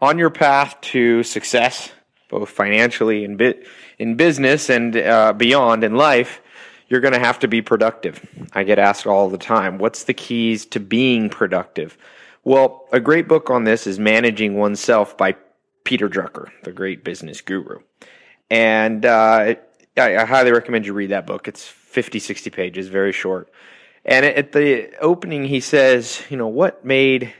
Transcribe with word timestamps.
on 0.00 0.18
your 0.18 0.30
path 0.30 0.80
to 0.80 1.22
success, 1.22 1.90
both 2.28 2.50
financially 2.50 3.24
and 3.24 3.38
bit 3.38 3.66
in 3.98 4.16
business 4.16 4.70
and 4.70 4.96
uh, 4.96 5.32
beyond 5.32 5.84
in 5.84 5.94
life, 5.94 6.40
you're 6.88 7.00
going 7.00 7.14
to 7.14 7.20
have 7.20 7.38
to 7.40 7.48
be 7.48 7.62
productive. 7.62 8.26
I 8.52 8.64
get 8.64 8.78
asked 8.78 9.06
all 9.06 9.28
the 9.28 9.38
time, 9.38 9.78
what's 9.78 10.04
the 10.04 10.14
keys 10.14 10.66
to 10.66 10.80
being 10.80 11.30
productive? 11.30 11.96
Well, 12.44 12.86
a 12.92 13.00
great 13.00 13.26
book 13.26 13.50
on 13.50 13.64
this 13.64 13.86
is 13.86 13.98
Managing 13.98 14.56
Oneself 14.56 15.16
by 15.16 15.36
Peter 15.84 16.08
Drucker, 16.08 16.50
the 16.62 16.72
great 16.72 17.02
business 17.02 17.40
guru. 17.40 17.78
And 18.50 19.06
uh, 19.06 19.54
I, 19.96 20.16
I 20.16 20.24
highly 20.24 20.52
recommend 20.52 20.86
you 20.86 20.92
read 20.92 21.10
that 21.10 21.26
book. 21.26 21.48
It's 21.48 21.64
50, 21.66 22.18
60 22.18 22.50
pages, 22.50 22.88
very 22.88 23.12
short. 23.12 23.50
And 24.04 24.26
at 24.26 24.52
the 24.52 24.94
opening, 24.98 25.44
he 25.44 25.60
says, 25.60 26.22
you 26.28 26.36
know, 26.36 26.48
what 26.48 26.84
made 26.84 27.32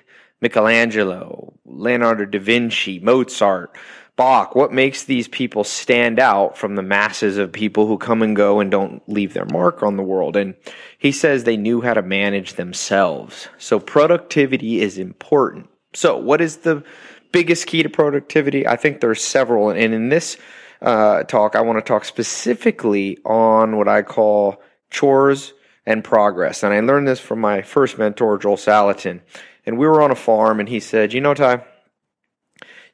Michelangelo, 0.45 1.55
Leonardo 1.65 2.27
da 2.27 2.39
Vinci, 2.39 2.99
Mozart, 2.99 3.75
Bach, 4.15 4.55
what 4.55 4.75
makes 4.75 5.05
these 5.05 5.27
people 5.27 5.65
stand 5.65 6.21
out 6.21 6.59
from 6.59 6.75
the 6.75 6.83
masses 6.83 7.39
of 7.39 7.51
people 7.51 7.87
who 7.87 7.97
come 7.97 8.21
and 8.21 8.37
go 8.37 8.61
and 8.61 8.71
don't 8.71 9.03
leave 9.09 9.33
their 9.33 9.47
mark 9.47 9.83
on 9.83 9.97
the 9.97 10.03
world? 10.03 10.37
And 10.37 10.55
he 10.99 11.13
says 11.13 11.45
they 11.45 11.57
knew 11.57 11.81
how 11.81 11.95
to 11.95 12.03
manage 12.03 12.53
themselves. 12.53 13.49
So 13.57 13.81
productivity 13.81 14.83
is 14.83 14.99
important. 14.99 15.71
So 15.95 16.19
what 16.19 16.43
is 16.43 16.59
the 16.59 16.85
biggest 17.33 17.67
key 17.67 17.83
to 17.83 17.89
productivity? 17.89 18.67
I 18.67 18.77
think 18.77 19.01
there's 19.01 19.25
several. 19.25 19.71
And 19.71 19.95
in 19.95 20.11
this 20.11 20.37
uh, 20.83 21.23
talk, 21.23 21.57
I 21.57 21.63
want 21.63 21.79
to 21.79 21.83
talk 21.83 22.05
specifically 22.05 23.17
on 23.25 23.79
what 23.79 23.89
I 23.89 24.03
call 24.03 24.63
chores 24.91 25.55
and 25.87 26.05
progress. 26.05 26.63
And 26.63 26.75
I 26.75 26.81
learned 26.81 27.09
this 27.09 27.19
from 27.19 27.41
my 27.41 27.63
first 27.63 27.97
mentor, 27.97 28.37
Joel 28.37 28.57
Salatin. 28.57 29.23
And 29.67 29.79
we 29.79 29.87
were 29.87 30.03
on 30.03 30.11
a 30.11 30.17
farm, 30.17 30.61
and 30.61 30.69
he 30.69 30.81
said, 30.81 31.13
You 31.13 31.21
know, 31.21 31.35
Tai, 31.35 31.65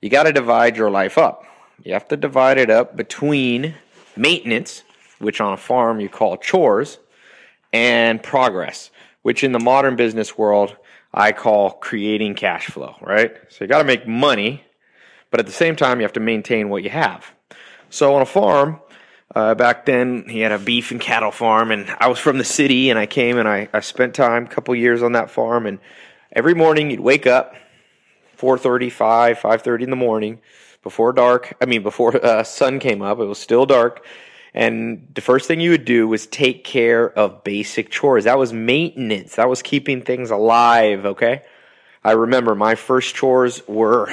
you 0.01 0.09
got 0.09 0.25
to 0.25 0.33
divide 0.33 0.77
your 0.77 0.91
life 0.91 1.19
up. 1.19 1.45
You 1.83 1.93
have 1.95 2.09
to 2.09 2.17
divide 2.17 2.59
it 2.59 2.71
up 2.71 2.97
between 2.97 3.75
maintenance, 4.17 4.83
which 5.19 5.41
on 5.41 5.53
a 5.53 5.57
farm 5.57 6.01
you 6.01 6.09
call 6.09 6.37
chores, 6.37 6.99
and 7.73 8.23
progress, 8.23 8.91
which 9.23 9.43
in 9.45 9.53
the 9.53 9.59
modern 9.59 9.97
business 9.97 10.37
world 10.37 10.77
I 11.13 11.33
call 11.33 11.73
creating 11.73 12.35
cash 12.35 12.67
flow, 12.67 12.97
right? 13.01 13.35
So 13.49 13.65
you 13.65 13.69
got 13.69 13.79
to 13.79 13.85
make 13.85 14.07
money, 14.07 14.65
but 15.31 15.41
at 15.41 15.47
the 15.47 15.53
same 15.53 15.77
time, 15.77 15.99
you 15.99 16.05
have 16.05 16.13
to 16.15 16.21
maintain 16.21 16.69
what 16.69 16.83
you 16.83 16.91
have. 16.91 17.27
So 17.89 18.15
on 18.15 18.23
a 18.23 18.27
farm, 18.27 18.81
uh, 19.35 19.55
back 19.55 19.87
then 19.87 20.29
he 20.29 20.41
had 20.41 20.53
a 20.53 20.59
beef 20.59 20.91
and 20.91 21.01
cattle 21.01 21.33
farm, 21.33 21.71
and 21.71 21.89
I 21.99 22.09
was 22.09 22.19
from 22.19 22.39
the 22.39 22.45
city, 22.45 22.91
and 22.91 22.99
I 22.99 23.07
came 23.07 23.39
and 23.39 23.49
I, 23.49 23.69
I 23.73 23.81
spent 23.81 24.15
time, 24.15 24.45
a 24.45 24.49
couple 24.49 24.75
years 24.75 25.03
on 25.03 25.13
that 25.13 25.31
farm, 25.31 25.67
and 25.67 25.79
every 26.33 26.55
morning 26.55 26.91
you'd 26.91 27.01
wake 27.01 27.27
up, 27.27 27.55
4.35, 28.39 29.37
5.30 29.37 29.83
in 29.83 29.91
the 29.91 29.97
morning, 29.97 30.41
before 30.83 31.13
dark, 31.13 31.57
I 31.61 31.67
mean 31.67 31.83
before 31.83 32.25
uh, 32.25 32.43
sun 32.43 32.79
came 32.79 33.03
up, 33.03 33.19
it 33.19 33.25
was 33.25 33.39
still 33.39 33.67
dark, 33.67 34.05
and 34.55 35.09
the 35.15 35.21
first 35.21 35.47
thing 35.47 35.61
you 35.61 35.71
would 35.71 35.85
do 35.85 36.09
was 36.09 36.27
take 36.27 36.65
care 36.65 37.11
of 37.11 37.45
basic 37.45 37.91
chores. 37.91 38.25
That 38.25 38.39
was 38.39 38.53
maintenance. 38.53 39.37
That 39.37 39.49
was 39.49 39.63
keeping 39.63 40.03
things 40.03 40.31
alive, 40.31 41.07
okay? 41.07 41.43
I 42.03 42.13
remember 42.13 42.55
my 42.55 42.75
first 42.75 43.15
chores 43.15 43.63
were 43.69 44.13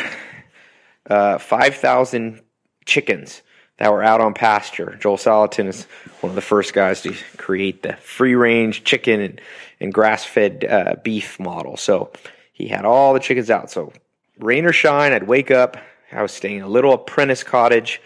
uh, 1.10 1.38
5,000 1.40 2.42
chickens 2.86 3.42
that 3.78 3.92
were 3.92 4.04
out 4.04 4.22
on 4.22 4.34
pasture. 4.34 4.98
Joel 5.00 5.18
Salatin 5.18 5.68
is 5.68 5.84
one 6.22 6.32
of 6.32 6.36
the 6.36 6.42
first 6.42 6.74
guys 6.74 7.02
to 7.02 7.14
create 7.38 7.84
the 7.84 7.94
free 7.94 8.36
range 8.36 8.84
chicken 8.84 9.22
and, 9.22 9.42
and 9.80 9.94
grass 9.94 10.26
fed 10.26 10.66
uh, 10.66 10.96
beef 11.04 11.40
model. 11.40 11.78
So 11.78 12.12
he 12.54 12.68
had 12.68 12.86
all 12.86 13.14
the 13.14 13.20
chickens 13.20 13.50
out. 13.50 13.70
So 13.70 13.94
rain 14.40 14.66
or 14.66 14.74
shine, 14.74 15.14
I'd 15.14 15.28
wake 15.28 15.52
up. 15.52 15.78
I 16.12 16.22
was 16.22 16.32
staying 16.32 16.58
in 16.58 16.64
a 16.64 16.70
little 16.70 16.94
apprentice 16.94 17.44
cottage. 17.44 18.02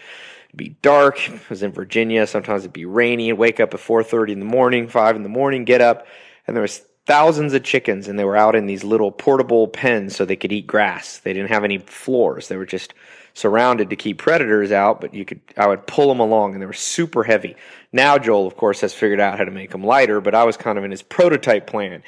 It'd 0.48 0.58
be 0.58 0.76
dark. 0.82 1.18
I 1.30 1.40
was 1.48 1.62
in 1.62 1.72
Virginia. 1.72 2.26
Sometimes 2.26 2.62
it'd 2.62 2.72
be 2.72 2.84
rainy. 2.84 3.30
I'd 3.30 3.38
wake 3.38 3.60
up 3.60 3.72
at 3.72 3.80
4.30 3.80 4.32
in 4.32 4.38
the 4.40 4.44
morning, 4.44 4.88
5 4.88 5.16
in 5.16 5.22
the 5.22 5.28
morning, 5.28 5.64
get 5.64 5.80
up, 5.80 6.06
and 6.46 6.54
there 6.54 6.62
was 6.62 6.82
thousands 7.06 7.54
of 7.54 7.62
chickens, 7.62 8.08
and 8.08 8.18
they 8.18 8.24
were 8.24 8.36
out 8.36 8.54
in 8.54 8.66
these 8.66 8.84
little 8.84 9.10
portable 9.10 9.68
pens 9.68 10.14
so 10.14 10.24
they 10.24 10.36
could 10.36 10.52
eat 10.52 10.66
grass. 10.66 11.18
They 11.18 11.32
didn't 11.32 11.48
have 11.48 11.64
any 11.64 11.78
floors. 11.78 12.48
They 12.48 12.56
were 12.56 12.66
just 12.66 12.94
surrounded 13.34 13.90
to 13.90 13.96
keep 13.96 14.18
predators 14.18 14.72
out, 14.72 15.00
but 15.00 15.14
you 15.14 15.24
could 15.24 15.40
I 15.56 15.66
would 15.66 15.86
pull 15.86 16.08
them 16.08 16.20
along 16.20 16.52
and 16.52 16.62
they 16.62 16.66
were 16.66 16.72
super 16.72 17.24
heavy. 17.24 17.56
Now 17.92 18.18
Joel 18.18 18.46
of 18.46 18.56
course 18.56 18.80
has 18.80 18.94
figured 18.94 19.20
out 19.20 19.38
how 19.38 19.44
to 19.44 19.50
make 19.50 19.70
them 19.70 19.84
lighter, 19.84 20.20
but 20.20 20.34
I 20.34 20.44
was 20.44 20.56
kind 20.56 20.78
of 20.78 20.84
in 20.84 20.90
his 20.90 21.02
prototype 21.02 21.66
plan. 21.66 22.02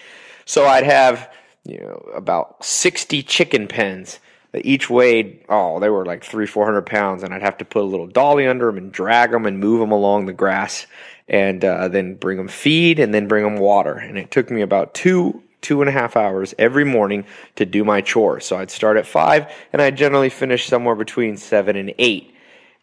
So 0.45 0.67
I'd 0.67 0.84
have, 0.84 1.33
you 1.65 1.81
know, 1.81 2.11
about 2.15 2.65
60 2.65 3.23
chicken 3.23 3.67
pens 3.67 4.21
that 4.53 4.67
each 4.67 4.89
weighed, 4.89 5.45
oh, 5.49 5.81
they 5.81 5.89
were 5.89 6.05
like 6.05 6.23
three, 6.23 6.47
400 6.47 6.87
pounds, 6.87 7.23
and 7.23 7.34
I'd 7.34 7.43
have 7.43 7.59
to 7.59 7.65
put 7.65 7.83
a 7.83 7.87
little 7.87 8.07
dolly 8.07 8.47
under 8.47 8.67
them 8.67 8.77
and 8.77 8.93
drag 8.93 9.33
them 9.33 9.47
and 9.47 9.59
move 9.59 9.81
them 9.81 9.91
along 9.91 10.27
the 10.27 10.33
grass 10.33 10.87
and 11.29 11.65
uh, 11.65 11.89
then 11.89 12.15
bring 12.15 12.37
them 12.37 12.49
feed 12.49 12.99
and 12.99 13.15
then 13.15 13.27
bring 13.27 13.45
them 13.45 13.57
water. 13.57 13.95
And 13.95 14.19
it 14.19 14.31
took 14.31 14.51
me 14.51 14.61
about 14.61 14.95
two 14.95 15.43
two 15.65 15.81
and 15.81 15.89
a 15.89 15.93
half 15.93 16.17
hours 16.17 16.55
every 16.59 16.85
morning 16.85 17.25
to 17.57 17.67
do 17.67 17.83
my 17.85 18.01
chores. 18.01 18.45
So 18.45 18.57
I'd 18.57 18.71
start 18.71 18.97
at 18.97 19.07
five 19.07 19.53
and 19.73 19.83
I'd 19.83 19.97
generally 19.97 20.31
finish 20.31 20.69
somewhere 20.69 20.95
between 20.95 21.37
seven 21.37 21.75
and 21.75 21.93
eight. 21.99 22.33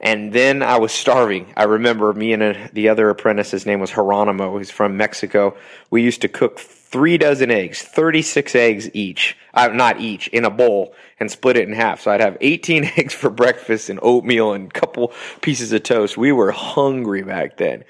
And 0.01 0.33
then 0.33 0.63
I 0.63 0.79
was 0.79 0.91
starving. 0.91 1.53
I 1.55 1.63
remember 1.63 2.11
me 2.11 2.33
and 2.33 2.41
a, 2.41 2.69
the 2.73 2.89
other 2.89 3.09
apprentice, 3.11 3.51
his 3.51 3.67
name 3.67 3.79
was 3.79 3.91
Geronimo, 3.91 4.57
He's 4.57 4.71
from 4.71 4.97
Mexico. 4.97 5.55
We 5.91 6.01
used 6.01 6.21
to 6.21 6.27
cook 6.27 6.59
three 6.59 7.19
dozen 7.19 7.51
eggs, 7.51 7.83
36 7.83 8.55
eggs 8.55 8.89
each, 8.95 9.37
uh, 9.53 9.67
not 9.67 10.01
each, 10.01 10.27
in 10.29 10.43
a 10.43 10.49
bowl 10.49 10.95
and 11.19 11.29
split 11.29 11.55
it 11.55 11.67
in 11.67 11.75
half. 11.75 12.01
So 12.01 12.09
I'd 12.09 12.19
have 12.19 12.35
18 12.41 12.83
eggs 12.97 13.13
for 13.13 13.29
breakfast 13.29 13.91
and 13.91 13.99
oatmeal 14.01 14.53
and 14.53 14.67
a 14.67 14.79
couple 14.79 15.13
pieces 15.41 15.71
of 15.71 15.83
toast. 15.83 16.17
We 16.17 16.31
were 16.31 16.51
hungry 16.51 17.21
back 17.21 17.57
then. 17.57 17.83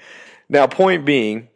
Now, 0.50 0.66
point 0.66 1.06
being, 1.06 1.48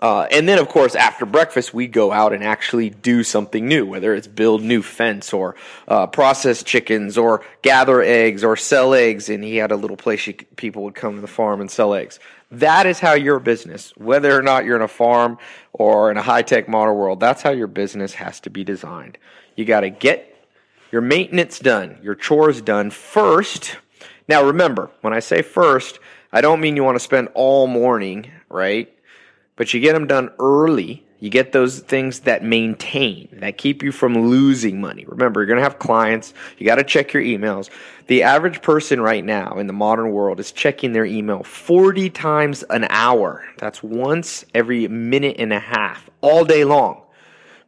uh, 0.00 0.26
and 0.30 0.48
then, 0.48 0.58
of 0.58 0.68
course, 0.68 0.94
after 0.94 1.26
breakfast, 1.26 1.74
we 1.74 1.86
go 1.86 2.12
out 2.12 2.32
and 2.32 2.44
actually 2.44 2.90
do 2.90 3.22
something 3.22 3.66
new, 3.66 3.86
whether 3.86 4.14
it's 4.14 4.26
build 4.26 4.62
new 4.62 4.82
fence 4.82 5.32
or 5.32 5.56
uh, 5.86 6.06
process 6.06 6.62
chickens 6.62 7.18
or 7.18 7.44
gather 7.62 8.00
eggs 8.00 8.44
or 8.44 8.56
sell 8.56 8.94
eggs. 8.94 9.28
And 9.28 9.42
he 9.42 9.56
had 9.56 9.72
a 9.72 9.76
little 9.76 9.96
place 9.96 10.26
you, 10.26 10.34
people 10.56 10.84
would 10.84 10.94
come 10.94 11.16
to 11.16 11.20
the 11.20 11.26
farm 11.26 11.60
and 11.60 11.70
sell 11.70 11.94
eggs. 11.94 12.20
That 12.50 12.86
is 12.86 13.00
how 13.00 13.12
your 13.12 13.40
business, 13.40 13.92
whether 13.96 14.36
or 14.36 14.42
not 14.42 14.64
you're 14.64 14.76
in 14.76 14.82
a 14.82 14.88
farm 14.88 15.38
or 15.72 16.10
in 16.10 16.16
a 16.16 16.22
high 16.22 16.42
tech 16.42 16.68
model 16.68 16.96
world, 16.96 17.20
that's 17.20 17.42
how 17.42 17.50
your 17.50 17.66
business 17.66 18.14
has 18.14 18.40
to 18.40 18.50
be 18.50 18.64
designed. 18.64 19.18
You 19.56 19.64
got 19.64 19.80
to 19.80 19.90
get 19.90 20.34
your 20.90 21.02
maintenance 21.02 21.58
done, 21.58 21.98
your 22.02 22.14
chores 22.14 22.62
done 22.62 22.90
first. 22.90 23.76
Now, 24.28 24.44
remember, 24.44 24.90
when 25.02 25.12
I 25.12 25.20
say 25.20 25.42
first, 25.42 25.98
I 26.32 26.40
don't 26.40 26.60
mean 26.60 26.76
you 26.76 26.84
want 26.84 26.96
to 26.96 27.04
spend 27.04 27.28
all 27.34 27.66
morning, 27.66 28.30
right? 28.48 28.92
But 29.58 29.74
you 29.74 29.80
get 29.80 29.92
them 29.92 30.06
done 30.06 30.30
early. 30.38 31.04
You 31.18 31.30
get 31.30 31.50
those 31.50 31.80
things 31.80 32.20
that 32.20 32.44
maintain, 32.44 33.28
that 33.32 33.58
keep 33.58 33.82
you 33.82 33.90
from 33.90 34.28
losing 34.28 34.80
money. 34.80 35.04
Remember, 35.04 35.40
you're 35.40 35.48
going 35.48 35.58
to 35.58 35.64
have 35.64 35.80
clients. 35.80 36.32
You 36.58 36.64
got 36.64 36.76
to 36.76 36.84
check 36.84 37.12
your 37.12 37.24
emails. 37.24 37.68
The 38.06 38.22
average 38.22 38.62
person 38.62 39.00
right 39.00 39.24
now 39.24 39.58
in 39.58 39.66
the 39.66 39.72
modern 39.72 40.12
world 40.12 40.38
is 40.38 40.52
checking 40.52 40.92
their 40.92 41.04
email 41.04 41.42
40 41.42 42.08
times 42.10 42.62
an 42.70 42.86
hour. 42.88 43.44
That's 43.58 43.82
once 43.82 44.44
every 44.54 44.86
minute 44.86 45.36
and 45.40 45.52
a 45.52 45.58
half, 45.58 46.08
all 46.20 46.44
day 46.44 46.62
long. 46.62 47.02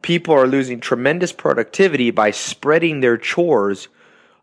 People 0.01 0.33
are 0.33 0.47
losing 0.47 0.79
tremendous 0.79 1.33
productivity 1.33 2.09
by 2.09 2.31
spreading 2.31 3.01
their 3.01 3.17
chores 3.17 3.89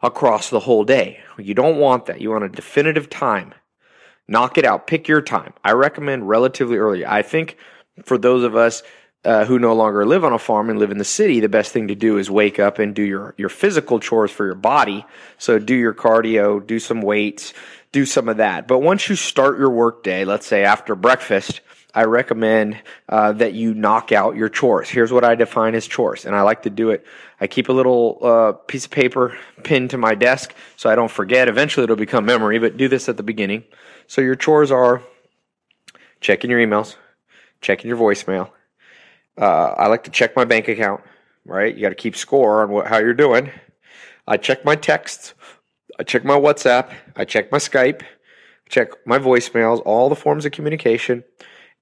across 0.03 0.51
the 0.51 0.61
whole 0.61 0.85
day. 0.85 1.21
You 1.39 1.55
don't 1.55 1.79
want 1.79 2.07
that. 2.07 2.21
You 2.21 2.31
want 2.31 2.45
a 2.45 2.51
definitive 2.51 3.09
time 3.09 3.55
Knock 4.29 4.59
it 4.59 4.65
out. 4.65 4.87
Pick 4.87 5.09
your 5.09 5.23
time. 5.23 5.55
I 5.65 5.73
recommend 5.73 6.29
relatively 6.29 6.77
early. 6.77 7.07
I 7.07 7.23
think 7.23 7.57
for 8.05 8.19
those 8.19 8.45
of 8.45 8.55
us 8.55 8.83
uh, 9.25 9.45
who 9.47 9.59
no 9.59 9.75
longer 9.75 10.07
live 10.07 10.23
on 10.25 10.33
a 10.33 10.39
farm 10.39 10.71
and 10.71 10.79
live 10.79 10.91
in 10.91 10.99
the 10.99 11.05
city, 11.05 11.41
the 11.41 11.49
best 11.49 11.73
thing 11.73 11.89
to 11.89 11.95
do 11.95 12.19
is 12.19 12.31
wake 12.31 12.59
up 12.59 12.79
and 12.79 12.95
do 12.95 13.03
your, 13.03 13.35
your 13.39 13.49
physical 13.49 13.99
chores 13.99 14.31
for 14.31 14.45
your 14.45 14.55
body. 14.55 15.05
So 15.39 15.59
do 15.59 15.75
your 15.75 15.95
cardio, 15.95 16.65
do 16.65 16.79
some 16.79 17.01
weights, 17.01 17.55
do 17.91 18.05
some 18.05 18.29
of 18.29 18.37
that. 18.37 18.69
But 18.69 18.81
once 18.81 19.09
you 19.09 19.17
start 19.17 19.59
your 19.59 19.71
work 19.71 20.05
day, 20.05 20.25
let's 20.25 20.47
say 20.47 20.63
after 20.65 20.95
breakfast, 20.95 21.63
I 21.95 22.05
recommend 22.05 22.81
uh, 23.09 23.33
that 23.33 23.55
you 23.55 23.75
knock 23.75 24.13
out 24.13 24.37
your 24.37 24.51
chores. 24.51 24.89
Here's 24.91 25.11
what 25.11 25.25
I 25.25 25.35
define 25.35 25.75
as 25.75 25.87
chores, 25.87 26.27
and 26.27 26.37
I 26.37 26.43
like 26.43 26.63
to 26.63 26.71
do 26.71 26.91
it. 26.91 27.05
I 27.41 27.47
keep 27.47 27.71
a 27.71 27.73
little 27.73 28.19
uh, 28.23 28.53
piece 28.53 28.85
of 28.85 28.91
paper 28.91 29.37
pinned 29.65 29.91
to 29.91 29.99
my 29.99 30.15
desk 30.15 30.55
so 30.77 30.91
I 30.91 30.95
don't 30.95 31.11
forget. 31.11 31.49
Eventually, 31.49 31.85
it'll 31.85 31.97
become 31.97 32.27
memory, 32.27 32.59
but 32.59 32.77
do 32.77 32.89
this 32.89 33.09
at 33.09 33.17
the 33.17 33.23
beginning. 33.23 33.65
So 34.09 34.21
your 34.21 34.35
chores 34.35 34.73
are 34.73 35.03
checking 36.21 36.51
your 36.51 36.59
emails, 36.59 36.97
checking 37.61 37.89
your 37.89 37.99
voicemail. 37.99 38.51
Uh, 39.41 39.75
I 39.79 39.87
like 39.87 40.05
to 40.05 40.11
check 40.11 40.35
my 40.35 40.45
bank 40.45 40.67
account. 40.67 41.03
Right, 41.45 41.75
you 41.75 41.81
got 41.81 41.89
to 41.89 41.95
keep 41.95 42.15
score 42.15 42.63
on 42.63 42.71
what, 42.71 42.89
how 42.89 42.99
you're 42.99 43.15
doing. 43.15 43.51
I 44.27 44.37
check 44.37 44.67
my 44.67 44.75
texts. 44.75 45.33
I 45.99 46.03
check 46.03 46.23
my 46.23 46.35
WhatsApp. 46.35 46.93
I 47.17 47.25
check 47.25 47.51
my 47.51 47.57
Skype. 47.57 48.03
Check 48.69 48.91
my 49.07 49.19
voicemails. 49.19 49.81
All 49.87 50.11
the 50.11 50.15
forms 50.15 50.45
of 50.45 50.53
communication. 50.53 51.25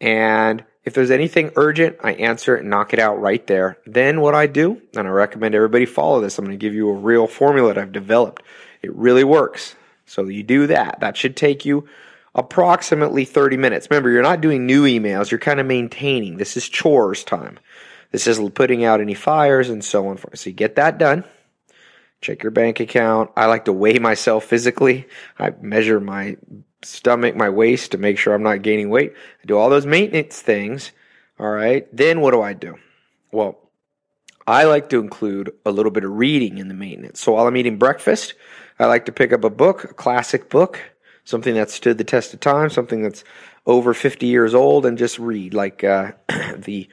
And 0.00 0.64
If 0.86 0.94
there's 0.94 1.10
anything 1.10 1.50
urgent, 1.56 1.96
I 2.00 2.12
answer 2.12 2.56
it 2.56 2.60
and 2.60 2.70
knock 2.70 2.92
it 2.92 3.00
out 3.00 3.20
right 3.20 3.44
there. 3.48 3.76
Then 3.86 4.20
what 4.20 4.36
I 4.36 4.46
do, 4.46 4.80
and 4.96 5.08
I 5.08 5.10
recommend 5.10 5.56
everybody 5.56 5.84
follow 5.84 6.20
this, 6.20 6.38
I'm 6.38 6.44
going 6.44 6.56
to 6.56 6.64
give 6.64 6.74
you 6.74 6.88
a 6.88 6.94
real 6.94 7.26
formula 7.26 7.74
that 7.74 7.82
I've 7.82 7.90
developed. 7.90 8.44
It 8.82 8.94
really 8.94 9.24
works. 9.24 9.74
So 10.06 10.22
you 10.28 10.44
do 10.44 10.68
that. 10.68 11.00
That 11.00 11.16
should 11.16 11.36
take 11.36 11.64
you 11.64 11.88
approximately 12.36 13.24
30 13.24 13.56
minutes. 13.56 13.88
Remember, 13.90 14.10
you're 14.10 14.22
not 14.22 14.42
doing 14.42 14.66
new 14.66 14.84
emails, 14.84 15.30
you're 15.30 15.40
kind 15.40 15.58
of 15.58 15.66
maintaining. 15.66 16.36
This 16.36 16.56
is 16.56 16.68
chores 16.68 17.24
time. 17.24 17.58
This 18.12 18.26
is 18.26 18.38
putting 18.50 18.84
out 18.84 19.00
any 19.00 19.14
fires 19.14 19.68
and 19.68 19.84
so 19.84 20.06
on. 20.06 20.18
So 20.34 20.50
you 20.50 20.54
get 20.54 20.76
that 20.76 20.98
done. 20.98 21.24
Check 22.20 22.42
your 22.42 22.52
bank 22.52 22.78
account. 22.78 23.30
I 23.36 23.46
like 23.46 23.64
to 23.64 23.72
weigh 23.72 23.98
myself 23.98 24.44
physically. 24.44 25.08
I 25.38 25.50
measure 25.60 25.98
my 25.98 26.36
stomach, 26.82 27.34
my 27.34 27.48
waist 27.48 27.92
to 27.92 27.98
make 27.98 28.18
sure 28.18 28.34
I'm 28.34 28.42
not 28.42 28.62
gaining 28.62 28.90
weight. 28.90 29.14
I 29.42 29.46
do 29.46 29.58
all 29.58 29.70
those 29.70 29.86
maintenance 29.86 30.40
things. 30.40 30.92
All 31.38 31.50
right. 31.50 31.88
Then 31.94 32.20
what 32.20 32.30
do 32.30 32.42
I 32.42 32.52
do? 32.52 32.76
Well, 33.32 33.58
I 34.46 34.64
like 34.64 34.88
to 34.90 35.00
include 35.00 35.52
a 35.64 35.72
little 35.72 35.90
bit 35.90 36.04
of 36.04 36.12
reading 36.12 36.58
in 36.58 36.68
the 36.68 36.74
maintenance. 36.74 37.20
So 37.20 37.32
while 37.32 37.46
I'm 37.46 37.56
eating 37.56 37.78
breakfast, 37.78 38.34
I 38.78 38.86
like 38.86 39.06
to 39.06 39.12
pick 39.12 39.32
up 39.32 39.44
a 39.44 39.50
book, 39.50 39.84
a 39.84 39.94
classic 39.94 40.48
book, 40.48 40.80
something 41.26 41.54
that 41.56 41.68
stood 41.68 41.98
the 41.98 42.04
test 42.04 42.32
of 42.32 42.40
time, 42.40 42.70
something 42.70 43.02
that's 43.02 43.22
over 43.66 43.92
50 43.92 44.26
years 44.26 44.54
old, 44.54 44.86
and 44.86 44.96
just 44.96 45.18
read. 45.18 45.52
Like 45.52 45.84
uh, 45.84 46.12
the 46.56 46.88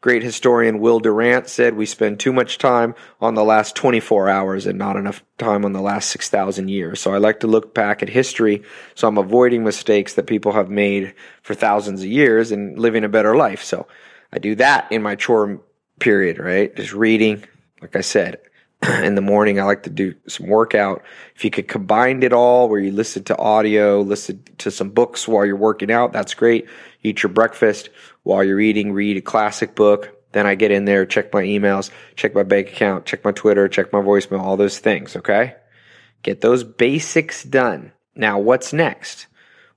great 0.00 0.22
historian 0.22 0.78
Will 0.78 1.00
Durant 1.00 1.48
said, 1.48 1.74
we 1.74 1.86
spend 1.86 2.20
too 2.20 2.32
much 2.32 2.58
time 2.58 2.94
on 3.20 3.34
the 3.34 3.42
last 3.42 3.74
24 3.74 4.28
hours 4.28 4.66
and 4.66 4.78
not 4.78 4.96
enough 4.96 5.24
time 5.38 5.64
on 5.64 5.72
the 5.72 5.80
last 5.80 6.10
6,000 6.10 6.68
years. 6.68 7.00
So 7.00 7.12
I 7.12 7.18
like 7.18 7.40
to 7.40 7.48
look 7.48 7.74
back 7.74 8.02
at 8.02 8.08
history 8.08 8.62
so 8.94 9.08
I'm 9.08 9.18
avoiding 9.18 9.64
mistakes 9.64 10.14
that 10.14 10.26
people 10.26 10.52
have 10.52 10.70
made 10.70 11.14
for 11.42 11.54
thousands 11.54 12.02
of 12.02 12.08
years 12.08 12.52
and 12.52 12.78
living 12.78 13.02
a 13.02 13.08
better 13.08 13.36
life. 13.36 13.64
So 13.64 13.88
I 14.32 14.38
do 14.38 14.54
that 14.56 14.90
in 14.92 15.02
my 15.02 15.16
chore 15.16 15.60
period, 15.98 16.38
right? 16.38 16.74
Just 16.76 16.92
reading, 16.92 17.42
like 17.80 17.96
I 17.96 18.02
said, 18.02 18.38
in 19.02 19.14
the 19.14 19.20
morning. 19.20 19.58
I 19.58 19.64
like 19.64 19.82
to 19.84 19.90
do 19.90 20.14
some 20.28 20.46
workout. 20.46 21.02
If 21.34 21.44
you 21.44 21.50
could 21.50 21.68
combine 21.68 22.22
it 22.22 22.32
all 22.32 22.68
where 22.68 22.80
you 22.80 22.92
listen 22.92 23.24
to 23.24 23.38
audio, 23.38 24.00
listen 24.00 24.42
to 24.58 24.70
some 24.70 24.90
books 24.90 25.26
while 25.26 25.44
you're 25.44 25.56
working 25.56 25.90
out, 25.90 26.12
that's 26.12 26.34
great. 26.34 26.68
Eat 27.02 27.22
your 27.22 27.32
breakfast 27.32 27.90
while 28.22 28.44
you're 28.44 28.60
eating, 28.60 28.92
read 28.92 29.16
a 29.16 29.20
classic 29.20 29.74
book. 29.74 30.14
Then 30.32 30.46
I 30.46 30.54
get 30.54 30.70
in 30.70 30.84
there, 30.84 31.06
check 31.06 31.32
my 31.32 31.42
emails, 31.42 31.90
check 32.14 32.34
my 32.34 32.42
bank 32.42 32.68
account, 32.68 33.06
check 33.06 33.24
my 33.24 33.32
Twitter, 33.32 33.66
check 33.66 33.92
my 33.92 34.00
voicemail, 34.00 34.40
all 34.40 34.56
those 34.56 34.78
things, 34.78 35.16
okay? 35.16 35.54
Get 36.22 36.40
those 36.40 36.64
basics 36.64 37.42
done. 37.44 37.92
Now, 38.14 38.38
what's 38.38 38.72
next? 38.72 39.26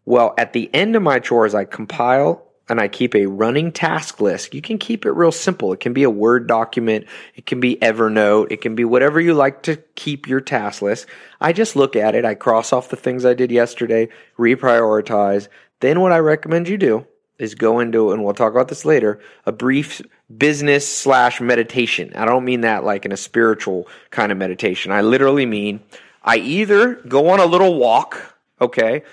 Well, 0.04 0.33
at 0.38 0.54
the 0.54 0.69
end 0.74 0.95
of 0.95 1.04
my 1.04 1.19
chores, 1.19 1.56
I 1.56 1.63
compile 1.65 2.50
and 2.71 2.79
I 2.79 2.88
keep 2.88 3.13
a 3.13 3.25
running 3.25 3.73
task 3.73 4.21
list. 4.21 4.53
You 4.53 4.62
can 4.62 4.77
keep 4.77 5.06
it 5.06 5.12
real 5.12 5.33
simple. 5.33 5.73
It 5.73 5.81
can 5.81 5.91
be 5.91 6.03
a 6.03 6.09
Word 6.09 6.47
document. 6.47 7.06
It 7.35 7.45
can 7.45 7.59
be 7.59 7.75
Evernote. 7.75 8.50
It 8.50 8.62
can 8.62 8.75
be 8.75 8.85
whatever 8.85 9.19
you 9.19 9.33
like 9.33 9.63
to 9.63 9.75
keep 9.95 10.25
your 10.25 10.39
task 10.39 10.81
list. 10.81 11.06
I 11.41 11.51
just 11.51 11.75
look 11.75 11.97
at 11.97 12.15
it. 12.15 12.23
I 12.23 12.33
cross 12.33 12.71
off 12.71 12.88
the 12.88 12.95
things 12.95 13.25
I 13.25 13.33
did 13.33 13.51
yesterday, 13.51 14.07
reprioritize. 14.39 15.50
Then 15.81 16.00
what 16.00 16.13
I 16.13 16.19
recommend 16.19 16.69
you 16.69 16.77
do 16.77 17.06
is 17.38 17.56
go 17.56 17.81
into, 17.81 18.13
and 18.13 18.23
we'll 18.23 18.33
talk 18.33 18.53
about 18.53 18.69
this 18.69 18.85
later, 18.85 19.19
a 19.45 19.51
brief 19.51 20.01
business 20.38 20.88
slash 20.88 21.41
meditation. 21.41 22.13
I 22.15 22.23
don't 22.23 22.45
mean 22.45 22.62
that 22.62 22.85
like 22.85 23.03
in 23.03 23.12
a 23.12 23.18
spiritual 23.18 23.89
kind 24.12 24.31
of 24.31 24.38
meditation. 24.38 24.94
I 24.94 25.01
literally 25.01 25.45
mean 25.45 25.81
I 26.23 26.38
either 26.38 26.95
go 26.95 27.31
on 27.31 27.41
a 27.41 27.45
little 27.45 27.75
walk, 27.75 28.38
okay, 28.62 29.03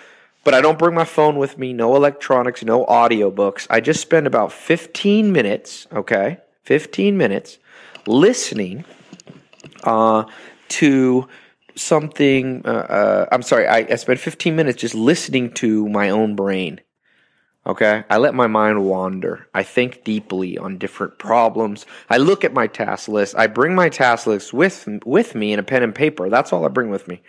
but 0.48 0.54
I 0.54 0.62
don't 0.62 0.78
bring 0.78 0.94
my 0.94 1.04
phone 1.04 1.36
with 1.36 1.58
me, 1.58 1.74
no 1.74 1.94
electronics, 1.94 2.64
no 2.64 2.86
audiobooks. 2.86 3.66
I 3.68 3.80
just 3.80 4.00
spend 4.00 4.26
about 4.26 4.50
15 4.50 5.30
minutes, 5.30 5.86
okay? 5.92 6.38
15 6.62 7.18
minutes 7.18 7.58
listening 8.06 8.86
uh, 9.84 10.24
to 10.68 11.28
something. 11.74 12.62
Uh, 12.64 12.70
uh, 12.70 13.26
I'm 13.30 13.42
sorry, 13.42 13.66
I, 13.66 13.88
I 13.90 13.96
spend 13.96 14.20
15 14.20 14.56
minutes 14.56 14.80
just 14.80 14.94
listening 14.94 15.52
to 15.56 15.86
my 15.86 16.08
own 16.08 16.34
brain. 16.34 16.80
Okay. 17.66 18.04
I 18.08 18.16
let 18.16 18.34
my 18.34 18.46
mind 18.46 18.86
wander. 18.86 19.46
I 19.52 19.62
think 19.62 20.02
deeply 20.02 20.56
on 20.56 20.78
different 20.78 21.18
problems. 21.18 21.84
I 22.08 22.16
look 22.16 22.42
at 22.42 22.54
my 22.54 22.68
task 22.68 23.08
list. 23.08 23.34
I 23.36 23.48
bring 23.48 23.74
my 23.74 23.90
task 23.90 24.26
list 24.26 24.54
with, 24.54 24.88
with 25.04 25.34
me 25.34 25.52
in 25.52 25.58
a 25.58 25.62
pen 25.62 25.82
and 25.82 25.94
paper. 25.94 26.30
That's 26.30 26.54
all 26.54 26.64
I 26.64 26.68
bring 26.68 26.88
with 26.88 27.06
me. 27.06 27.20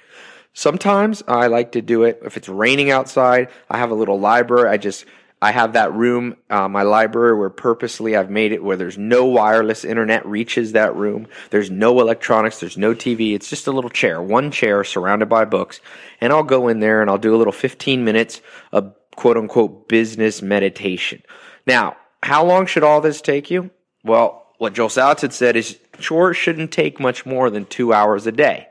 Sometimes 0.54 1.24
I 1.28 1.48
like 1.48 1.74
to 1.74 1.82
do 1.82 2.04
it 2.04 2.20
if 2.24 2.38
it's 2.38 2.50
raining 2.50 2.92
outside. 2.92 3.50
I 3.70 3.78
have 3.78 3.92
a 3.92 3.96
little 3.96 4.20
library. 4.20 4.70
I 4.70 4.78
just 4.78 5.06
I 5.42 5.52
have 5.52 5.74
that 5.74 5.94
room, 5.94 6.36
uh, 6.50 6.68
my 6.68 6.82
library, 6.82 7.38
where 7.38 7.50
purposely 7.50 8.18
I've 8.18 8.30
made 8.30 8.52
it 8.52 8.62
where 8.62 8.76
there's 8.76 8.98
no 8.98 9.26
wireless 9.26 9.86
internet 9.86 10.26
reaches 10.26 10.74
that 10.74 10.96
room. 10.96 11.28
There's 11.50 11.72
no 11.72 12.02
electronics. 12.02 12.60
There's 12.60 12.78
no 12.78 12.94
TV. 12.94 13.34
It's 13.34 13.50
just 13.50 13.68
a 13.68 13.72
little 13.72 13.90
chair, 13.90 14.22
one 14.22 14.52
chair 14.52 14.84
surrounded 14.84 15.30
by 15.30 15.46
books. 15.46 15.80
And 16.20 16.34
I'll 16.34 16.44
go 16.44 16.68
in 16.68 16.82
there 16.82 17.02
and 17.02 17.10
I'll 17.10 17.18
do 17.18 17.34
a 17.34 17.38
little 17.38 17.54
15 17.54 18.04
minutes 18.04 18.42
of 18.74 18.94
quote 19.16 19.38
unquote 19.38 19.88
business 19.88 20.42
meditation. 20.42 21.22
Now, 21.66 21.96
how 22.22 22.44
long 22.44 22.66
should 22.66 22.84
all 22.84 23.00
this 23.00 23.22
take 23.22 23.50
you? 23.50 23.70
Well, 24.04 24.48
what 24.58 24.74
Joel 24.74 24.90
Salatin 24.90 25.32
said 25.32 25.56
is 25.56 25.80
chores 26.00 26.36
shouldn't 26.36 26.74
take 26.74 27.00
much 27.00 27.26
more 27.26 27.50
than 27.50 27.66
two 27.66 27.94
hours 27.94 28.28
a 28.28 28.32
day. 28.34 28.68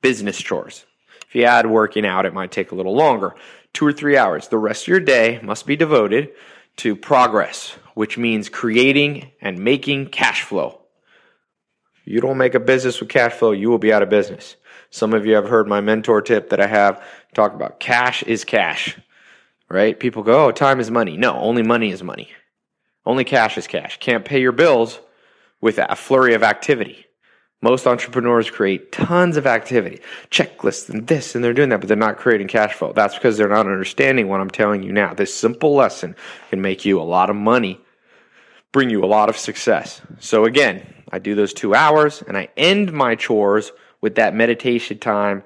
Business 0.00 0.38
chores. 0.38 0.86
If 1.28 1.34
you 1.34 1.44
add 1.44 1.66
working 1.66 2.06
out, 2.06 2.26
it 2.26 2.32
might 2.32 2.50
take 2.50 2.72
a 2.72 2.74
little 2.74 2.94
longer, 2.94 3.34
two 3.74 3.86
or 3.86 3.92
three 3.92 4.16
hours. 4.16 4.48
The 4.48 4.58
rest 4.58 4.84
of 4.84 4.88
your 4.88 5.00
day 5.00 5.40
must 5.42 5.66
be 5.66 5.76
devoted 5.76 6.30
to 6.78 6.96
progress, 6.96 7.76
which 7.94 8.16
means 8.16 8.48
creating 8.48 9.30
and 9.40 9.58
making 9.58 10.06
cash 10.06 10.42
flow. 10.42 10.80
You 12.04 12.22
don't 12.22 12.38
make 12.38 12.54
a 12.54 12.60
business 12.60 13.00
with 13.00 13.10
cash 13.10 13.32
flow, 13.34 13.52
you 13.52 13.68
will 13.68 13.78
be 13.78 13.92
out 13.92 14.02
of 14.02 14.08
business. 14.08 14.56
Some 14.90 15.12
of 15.12 15.26
you 15.26 15.34
have 15.34 15.48
heard 15.48 15.68
my 15.68 15.82
mentor 15.82 16.22
tip 16.22 16.48
that 16.48 16.60
I 16.60 16.66
have 16.66 17.04
talk 17.34 17.52
about 17.52 17.78
cash 17.78 18.22
is 18.22 18.44
cash, 18.44 18.98
right? 19.68 20.00
People 20.00 20.22
go, 20.22 20.46
oh, 20.46 20.50
time 20.50 20.80
is 20.80 20.90
money. 20.90 21.18
No, 21.18 21.38
only 21.38 21.62
money 21.62 21.90
is 21.90 22.02
money. 22.02 22.30
Only 23.04 23.24
cash 23.24 23.58
is 23.58 23.66
cash. 23.66 23.98
Can't 23.98 24.24
pay 24.24 24.40
your 24.40 24.52
bills 24.52 24.98
with 25.60 25.76
a 25.76 25.94
flurry 25.94 26.32
of 26.32 26.42
activity. 26.42 27.04
Most 27.60 27.88
entrepreneurs 27.88 28.50
create 28.50 28.92
tons 28.92 29.36
of 29.36 29.46
activity, 29.46 30.00
checklists 30.30 30.88
and 30.88 31.08
this, 31.08 31.34
and 31.34 31.42
they're 31.42 31.52
doing 31.52 31.70
that, 31.70 31.80
but 31.80 31.88
they're 31.88 31.96
not 31.96 32.16
creating 32.16 32.46
cash 32.46 32.74
flow. 32.74 32.92
That's 32.92 33.14
because 33.14 33.36
they're 33.36 33.48
not 33.48 33.66
understanding 33.66 34.28
what 34.28 34.40
I'm 34.40 34.50
telling 34.50 34.84
you 34.84 34.92
now. 34.92 35.12
This 35.12 35.34
simple 35.34 35.74
lesson 35.74 36.14
can 36.50 36.60
make 36.60 36.84
you 36.84 37.00
a 37.00 37.02
lot 37.02 37.30
of 37.30 37.36
money, 37.36 37.80
bring 38.70 38.90
you 38.90 39.04
a 39.04 39.06
lot 39.06 39.28
of 39.28 39.36
success. 39.36 40.00
So 40.20 40.44
again, 40.44 40.86
I 41.10 41.18
do 41.18 41.34
those 41.34 41.52
two 41.52 41.74
hours 41.74 42.22
and 42.22 42.36
I 42.36 42.48
end 42.56 42.92
my 42.92 43.16
chores 43.16 43.72
with 44.00 44.14
that 44.14 44.36
meditation 44.36 44.98
time. 44.98 45.42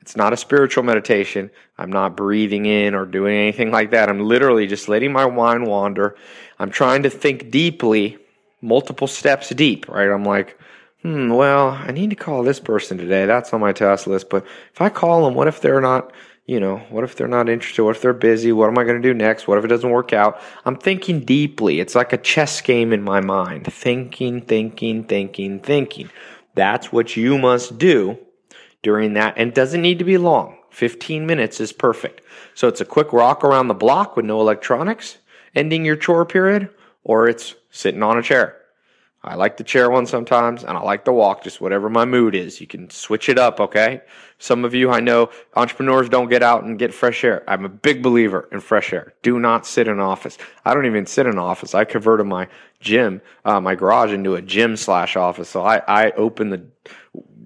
It's 0.00 0.16
not 0.16 0.32
a 0.32 0.36
spiritual 0.36 0.84
meditation. 0.84 1.50
I'm 1.76 1.90
not 1.90 2.16
breathing 2.16 2.66
in 2.66 2.94
or 2.94 3.04
doing 3.04 3.36
anything 3.36 3.72
like 3.72 3.90
that. 3.90 4.08
I'm 4.08 4.20
literally 4.20 4.68
just 4.68 4.88
letting 4.88 5.12
my 5.12 5.28
mind 5.28 5.66
wander. 5.66 6.16
I'm 6.60 6.70
trying 6.70 7.02
to 7.02 7.10
think 7.10 7.50
deeply, 7.50 8.16
multiple 8.62 9.08
steps 9.08 9.50
deep, 9.50 9.88
right? 9.88 10.08
I'm 10.08 10.24
like, 10.24 10.56
hmm, 11.02 11.30
well, 11.30 11.70
I 11.70 11.92
need 11.92 12.10
to 12.10 12.16
call 12.16 12.42
this 12.42 12.60
person 12.60 12.98
today. 12.98 13.26
That's 13.26 13.52
on 13.52 13.60
my 13.60 13.72
task 13.72 14.06
list. 14.06 14.30
But 14.30 14.44
if 14.72 14.80
I 14.80 14.88
call 14.88 15.24
them, 15.24 15.34
what 15.34 15.48
if 15.48 15.60
they're 15.60 15.80
not, 15.80 16.12
you 16.46 16.60
know, 16.60 16.78
what 16.90 17.04
if 17.04 17.16
they're 17.16 17.28
not 17.28 17.48
interested? 17.48 17.84
What 17.84 17.96
if 17.96 18.02
they're 18.02 18.12
busy? 18.12 18.52
What 18.52 18.68
am 18.68 18.78
I 18.78 18.84
going 18.84 19.00
to 19.00 19.08
do 19.08 19.14
next? 19.14 19.46
What 19.46 19.58
if 19.58 19.64
it 19.64 19.68
doesn't 19.68 19.90
work 19.90 20.12
out? 20.12 20.40
I'm 20.64 20.76
thinking 20.76 21.20
deeply. 21.20 21.80
It's 21.80 21.94
like 21.94 22.12
a 22.12 22.18
chess 22.18 22.60
game 22.60 22.92
in 22.92 23.02
my 23.02 23.20
mind. 23.20 23.72
Thinking, 23.72 24.40
thinking, 24.42 25.04
thinking, 25.04 25.60
thinking. 25.60 26.10
That's 26.54 26.92
what 26.92 27.16
you 27.16 27.38
must 27.38 27.78
do 27.78 28.18
during 28.82 29.14
that. 29.14 29.34
And 29.36 29.50
it 29.50 29.54
doesn't 29.54 29.82
need 29.82 29.98
to 29.98 30.04
be 30.04 30.18
long. 30.18 30.56
15 30.70 31.26
minutes 31.26 31.60
is 31.60 31.72
perfect. 31.72 32.20
So 32.54 32.68
it's 32.68 32.80
a 32.80 32.84
quick 32.84 33.12
walk 33.12 33.44
around 33.44 33.68
the 33.68 33.74
block 33.74 34.16
with 34.16 34.24
no 34.24 34.40
electronics, 34.40 35.18
ending 35.54 35.84
your 35.84 35.96
chore 35.96 36.24
period, 36.24 36.70
or 37.04 37.28
it's 37.28 37.54
sitting 37.70 38.02
on 38.02 38.18
a 38.18 38.22
chair. 38.22 38.56
I 39.22 39.34
like 39.34 39.56
the 39.56 39.64
chair 39.64 39.90
one 39.90 40.06
sometimes, 40.06 40.62
and 40.62 40.78
I 40.78 40.80
like 40.80 41.04
the 41.04 41.12
walk, 41.12 41.42
just 41.42 41.60
whatever 41.60 41.90
my 41.90 42.04
mood 42.04 42.36
is. 42.36 42.60
You 42.60 42.68
can 42.68 42.88
switch 42.88 43.28
it 43.28 43.36
up, 43.36 43.58
okay? 43.58 44.00
Some 44.38 44.64
of 44.64 44.74
you 44.74 44.90
I 44.90 45.00
know 45.00 45.30
entrepreneurs 45.56 46.08
don't 46.08 46.28
get 46.28 46.44
out 46.44 46.62
and 46.62 46.78
get 46.78 46.94
fresh 46.94 47.24
air. 47.24 47.42
I'm 47.48 47.64
a 47.64 47.68
big 47.68 48.00
believer 48.00 48.48
in 48.52 48.60
fresh 48.60 48.92
air. 48.92 49.14
Do 49.22 49.40
not 49.40 49.66
sit 49.66 49.88
in 49.88 49.98
office. 49.98 50.38
I 50.64 50.72
don't 50.72 50.86
even 50.86 51.06
sit 51.06 51.26
in 51.26 51.36
office. 51.36 51.74
I 51.74 51.84
converted 51.84 52.26
my 52.26 52.46
gym, 52.78 53.20
uh, 53.44 53.60
my 53.60 53.74
garage 53.74 54.12
into 54.12 54.36
a 54.36 54.42
gym 54.42 54.76
slash 54.76 55.16
office. 55.16 55.48
So 55.48 55.62
I, 55.62 55.82
I 55.88 56.10
open 56.12 56.50
the 56.50 56.64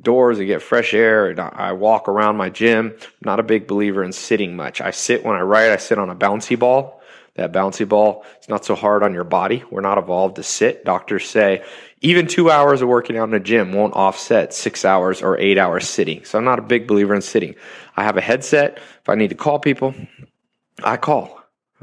doors 0.03 0.39
and 0.39 0.49
get 0.49 0.61
fresh 0.61 0.93
air 0.93 1.31
and 1.31 1.41
I 1.41 1.73
walk 1.73 2.07
around 2.07 2.37
my 2.37 2.51
gym. 2.51 2.95
Not 3.25 3.41
a 3.41 3.43
big 3.43 3.67
believer 3.67 4.05
in 4.05 4.13
sitting 4.13 4.57
much. 4.57 4.83
I 4.83 4.91
sit 4.91 5.25
when 5.25 5.37
I 5.37 5.41
write, 5.41 5.71
I 5.71 5.77
sit 5.79 5.99
on 5.99 6.11
a 6.11 6.17
bouncy 6.17 6.59
ball 6.59 7.02
that 7.35 7.53
bouncy 7.53 7.89
ball. 7.89 8.25
It's 8.37 8.49
not 8.49 8.65
so 8.65 8.75
hard 8.75 9.03
on 9.03 9.15
your 9.15 9.25
body. 9.25 9.65
We're 9.71 9.81
not 9.81 9.99
evolved 9.99 10.37
to 10.37 10.43
sit. 10.43 10.85
Doctors 10.85 11.29
say 11.29 11.65
even 12.01 12.27
two 12.27 12.51
hours 12.51 12.83
of 12.83 12.89
working 12.89 13.17
out 13.17 13.29
in 13.29 13.35
a 13.35 13.41
gym 13.41 13.73
won't 13.73 13.95
offset 13.95 14.53
six 14.53 14.85
hours 14.85 15.23
or 15.23 15.39
eight 15.39 15.57
hours 15.57 15.89
sitting. 15.89 16.25
So 16.25 16.39
I'm 16.39 16.45
not 16.45 16.59
a 16.59 16.63
big 16.63 16.87
believer 16.87 17.15
in 17.15 17.23
sitting. 17.23 17.55
I 17.97 18.05
have 18.05 18.17
a 18.17 18.21
headset. 18.21 18.79
If 19.01 19.09
I 19.09 19.15
need 19.15 19.31
to 19.31 19.35
call 19.35 19.59
people, 19.59 19.95
I 20.85 20.97
call. 20.97 21.41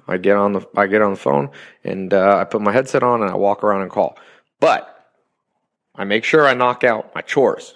I 0.08 0.18
get 0.18 0.38
on 0.38 0.54
the 0.54 0.68
I 0.76 0.88
get 0.88 1.02
on 1.02 1.12
the 1.12 1.20
phone 1.20 1.52
and 1.84 2.14
uh, 2.14 2.38
I 2.38 2.44
put 2.44 2.62
my 2.62 2.72
headset 2.72 3.04
on 3.04 3.22
and 3.22 3.30
I 3.30 3.36
walk 3.36 3.64
around 3.64 3.82
and 3.82 3.92
call. 3.92 4.18
But 4.60 4.96
I 5.96 6.04
make 6.04 6.24
sure 6.24 6.48
I 6.48 6.54
knock 6.54 6.84
out 6.84 7.14
my 7.14 7.22
chores. 7.22 7.74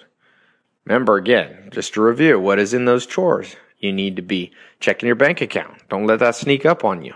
Remember 0.86 1.16
again, 1.16 1.70
just 1.72 1.94
to 1.94 2.02
review, 2.02 2.40
what 2.40 2.60
is 2.60 2.74
in 2.74 2.86
those 2.86 3.06
chores? 3.06 3.56
You 3.80 3.92
need 3.92 4.16
to 4.16 4.22
be 4.22 4.52
checking 4.80 5.08
your 5.08 5.16
bank 5.16 5.42
account. 5.42 5.78
Don't 5.90 6.08
let 6.08 6.20
that 6.20 6.36
sneak 6.36 6.66
up 6.66 6.84
on 6.84 7.04
you. 7.04 7.14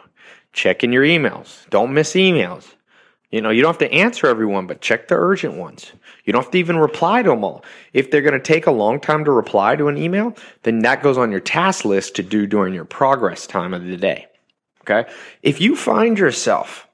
Checking 0.58 0.92
your 0.92 1.04
emails. 1.04 1.70
Don't 1.70 1.94
miss 1.94 2.14
emails. 2.14 2.74
You 3.30 3.42
know, 3.42 3.52
you 3.52 3.62
don't 3.62 3.74
have 3.80 3.88
to 3.88 3.94
answer 3.94 4.26
everyone, 4.26 4.66
but 4.66 4.82
check 4.82 5.08
the 5.08 5.14
urgent 5.14 5.54
ones. 5.54 5.92
You 6.26 6.34
don't 6.34 6.42
have 6.42 6.52
to 6.52 6.58
even 6.58 6.78
reply 6.78 7.22
to 7.22 7.30
them 7.30 7.44
all. 7.44 7.64
If 7.94 8.10
they're 8.10 8.24
going 8.24 8.34
to 8.34 8.40
take 8.40 8.66
a 8.66 8.72
long 8.72 9.00
time 9.00 9.24
to 9.26 9.32
reply 9.32 9.76
to 9.76 9.88
an 9.88 10.00
email, 10.00 10.36
then 10.64 10.80
that 10.80 11.04
goes 11.04 11.16
on 11.16 11.30
your 11.30 11.42
task 11.42 11.86
list 11.86 12.16
to 12.16 12.24
do 12.24 12.48
during 12.48 12.74
your 12.74 12.86
progress 12.86 13.46
time 13.46 13.72
of 13.72 13.84
the 13.84 13.98
day. 13.98 14.26
Okay. 14.82 15.08
If 15.44 15.62
you 15.62 15.76
find 15.76 16.18
yourself 16.18 16.88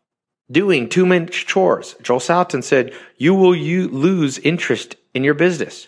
doing 0.51 0.89
too 0.89 1.05
much 1.05 1.45
chores, 1.45 1.95
Joel 2.01 2.19
Salatin 2.19 2.65
said, 2.65 2.93
you 3.15 3.33
will 3.33 3.55
you 3.55 3.87
lose 3.87 4.39
interest 4.39 4.97
in 5.13 5.23
your 5.23 5.35
business. 5.35 5.87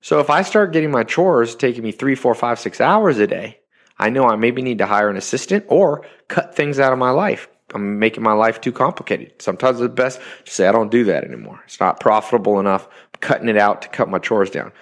So 0.00 0.20
if 0.20 0.30
I 0.30 0.40
start 0.40 0.72
getting 0.72 0.92
my 0.92 1.04
chores 1.04 1.56
taking 1.56 1.82
me 1.82 1.92
three, 1.92 2.14
four, 2.14 2.34
five, 2.34 2.58
six 2.58 2.80
hours 2.80 3.18
a 3.18 3.26
day, 3.26 3.58
I 3.98 4.10
know 4.10 4.26
I 4.26 4.36
maybe 4.36 4.62
need 4.62 4.78
to 4.78 4.86
hire 4.86 5.08
an 5.08 5.16
assistant 5.16 5.64
or 5.68 6.04
cut 6.28 6.54
things 6.54 6.78
out 6.78 6.92
of 6.92 6.98
my 6.98 7.10
life. 7.10 7.48
I'm 7.74 7.98
making 7.98 8.22
my 8.22 8.32
life 8.32 8.60
too 8.60 8.72
complicated. 8.72 9.42
Sometimes 9.42 9.80
it's 9.80 9.94
best 9.94 10.20
to 10.44 10.50
say, 10.50 10.68
I 10.68 10.72
don't 10.72 10.90
do 10.90 11.04
that 11.04 11.24
anymore. 11.24 11.62
It's 11.64 11.80
not 11.80 12.00
profitable 12.00 12.60
enough. 12.60 12.86
I'm 12.86 13.20
cutting 13.20 13.48
it 13.48 13.56
out 13.56 13.82
to 13.82 13.88
cut 13.88 14.08
my 14.08 14.18
chores 14.18 14.50
down. 14.50 14.72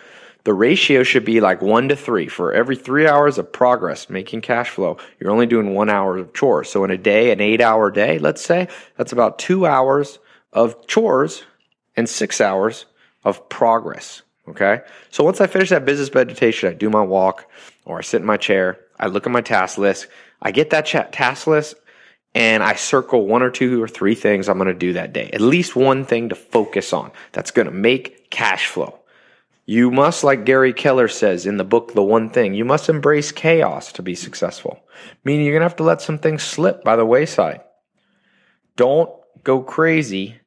The 0.44 0.52
ratio 0.52 1.02
should 1.02 1.24
be 1.24 1.40
like 1.40 1.62
one 1.62 1.88
to 1.88 1.96
three. 1.96 2.28
For 2.28 2.52
every 2.52 2.76
three 2.76 3.06
hours 3.06 3.38
of 3.38 3.50
progress 3.50 4.10
making 4.10 4.42
cash 4.42 4.68
flow, 4.68 4.98
you're 5.18 5.30
only 5.30 5.46
doing 5.46 5.72
one 5.72 5.88
hour 5.88 6.18
of 6.18 6.34
chores. 6.34 6.68
So 6.68 6.84
in 6.84 6.90
a 6.90 6.98
day, 6.98 7.30
an 7.30 7.40
eight 7.40 7.62
hour 7.62 7.90
day, 7.90 8.18
let's 8.18 8.44
say, 8.44 8.68
that's 8.98 9.12
about 9.12 9.38
two 9.38 9.64
hours 9.64 10.18
of 10.52 10.86
chores 10.86 11.44
and 11.96 12.06
six 12.06 12.42
hours 12.42 12.84
of 13.24 13.48
progress. 13.48 14.20
Okay. 14.46 14.80
So 15.10 15.24
once 15.24 15.40
I 15.40 15.46
finish 15.46 15.70
that 15.70 15.86
business 15.86 16.12
meditation, 16.12 16.68
I 16.68 16.74
do 16.74 16.90
my 16.90 17.00
walk 17.00 17.50
or 17.86 17.96
I 17.96 18.02
sit 18.02 18.20
in 18.20 18.26
my 18.26 18.36
chair. 18.36 18.78
I 18.98 19.06
look 19.06 19.26
at 19.26 19.32
my 19.32 19.40
task 19.40 19.78
list. 19.78 20.06
I 20.40 20.50
get 20.50 20.70
that 20.70 20.86
task 20.86 21.46
list 21.46 21.74
and 22.34 22.62
I 22.62 22.74
circle 22.74 23.26
one 23.26 23.42
or 23.42 23.50
two 23.50 23.82
or 23.82 23.88
three 23.88 24.14
things 24.14 24.48
I'm 24.48 24.58
going 24.58 24.68
to 24.68 24.74
do 24.74 24.94
that 24.94 25.12
day. 25.12 25.30
At 25.32 25.40
least 25.40 25.76
one 25.76 26.04
thing 26.04 26.28
to 26.30 26.34
focus 26.34 26.92
on 26.92 27.12
that's 27.32 27.50
going 27.50 27.66
to 27.66 27.72
make 27.72 28.30
cash 28.30 28.66
flow. 28.66 28.98
You 29.66 29.90
must, 29.90 30.24
like 30.24 30.44
Gary 30.44 30.74
Keller 30.74 31.08
says 31.08 31.46
in 31.46 31.56
the 31.56 31.64
book, 31.64 31.94
The 31.94 32.02
One 32.02 32.28
Thing, 32.28 32.52
you 32.52 32.66
must 32.66 32.90
embrace 32.90 33.32
chaos 33.32 33.92
to 33.92 34.02
be 34.02 34.14
successful. 34.14 34.80
Meaning 35.24 35.46
you're 35.46 35.54
going 35.54 35.62
to 35.62 35.68
have 35.68 35.76
to 35.76 35.84
let 35.84 36.02
some 36.02 36.18
things 36.18 36.42
slip 36.42 36.84
by 36.84 36.96
the 36.96 37.06
wayside. 37.06 37.62
Don't 38.76 39.10
go 39.42 39.62
crazy 39.62 40.38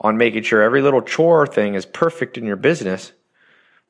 on 0.00 0.16
making 0.16 0.42
sure 0.42 0.60
every 0.60 0.82
little 0.82 1.02
chore 1.02 1.46
thing 1.46 1.74
is 1.74 1.86
perfect 1.86 2.36
in 2.36 2.44
your 2.44 2.56
business 2.56 3.12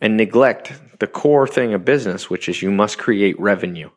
and 0.00 0.16
neglect 0.16 0.73
the 0.99 1.06
core 1.06 1.47
thing 1.47 1.73
of 1.73 1.85
business, 1.85 2.28
which 2.28 2.49
is 2.49 2.61
you 2.61 2.71
must 2.71 2.99
create 2.99 3.40
revenue, 3.40 3.88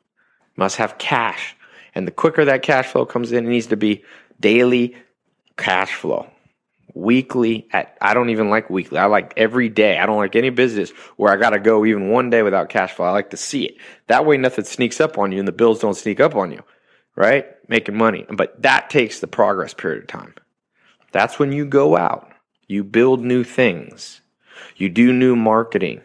must 0.57 0.75
have 0.77 0.97
cash. 0.97 1.55
And 1.95 2.05
the 2.05 2.11
quicker 2.11 2.45
that 2.45 2.63
cash 2.63 2.87
flow 2.87 3.05
comes 3.05 3.31
in, 3.31 3.45
it 3.45 3.49
needs 3.49 3.67
to 3.67 3.77
be 3.77 4.03
daily 4.39 4.95
cash 5.55 5.93
flow. 5.93 6.29
Weekly 6.93 7.67
at 7.71 7.95
I 8.01 8.13
don't 8.13 8.31
even 8.31 8.49
like 8.49 8.69
weekly. 8.69 8.97
I 8.97 9.05
like 9.05 9.33
every 9.37 9.69
day. 9.69 9.99
I 9.99 10.05
don't 10.05 10.17
like 10.17 10.35
any 10.35 10.49
business 10.49 10.89
where 11.15 11.31
I 11.31 11.37
gotta 11.37 11.59
go 11.59 11.85
even 11.85 12.09
one 12.09 12.29
day 12.29 12.41
without 12.41 12.69
cash 12.69 12.93
flow. 12.93 13.05
I 13.05 13.11
like 13.11 13.29
to 13.31 13.37
see 13.37 13.65
it. 13.65 13.77
That 14.07 14.25
way 14.25 14.37
nothing 14.37 14.65
sneaks 14.65 14.99
up 14.99 15.17
on 15.17 15.31
you 15.31 15.39
and 15.39 15.47
the 15.47 15.51
bills 15.51 15.79
don't 15.79 15.93
sneak 15.93 16.19
up 16.19 16.35
on 16.35 16.51
you. 16.51 16.63
Right? 17.15 17.45
Making 17.67 17.97
money. 17.97 18.25
But 18.29 18.61
that 18.63 18.89
takes 18.89 19.19
the 19.19 19.27
progress 19.27 19.73
period 19.73 20.03
of 20.03 20.07
time. 20.07 20.33
That's 21.11 21.39
when 21.39 21.51
you 21.51 21.65
go 21.65 21.97
out. 21.97 22.31
You 22.67 22.83
build 22.83 23.23
new 23.23 23.43
things. 23.43 24.21
You 24.75 24.89
do 24.89 25.13
new 25.13 25.35
marketing. 25.35 26.01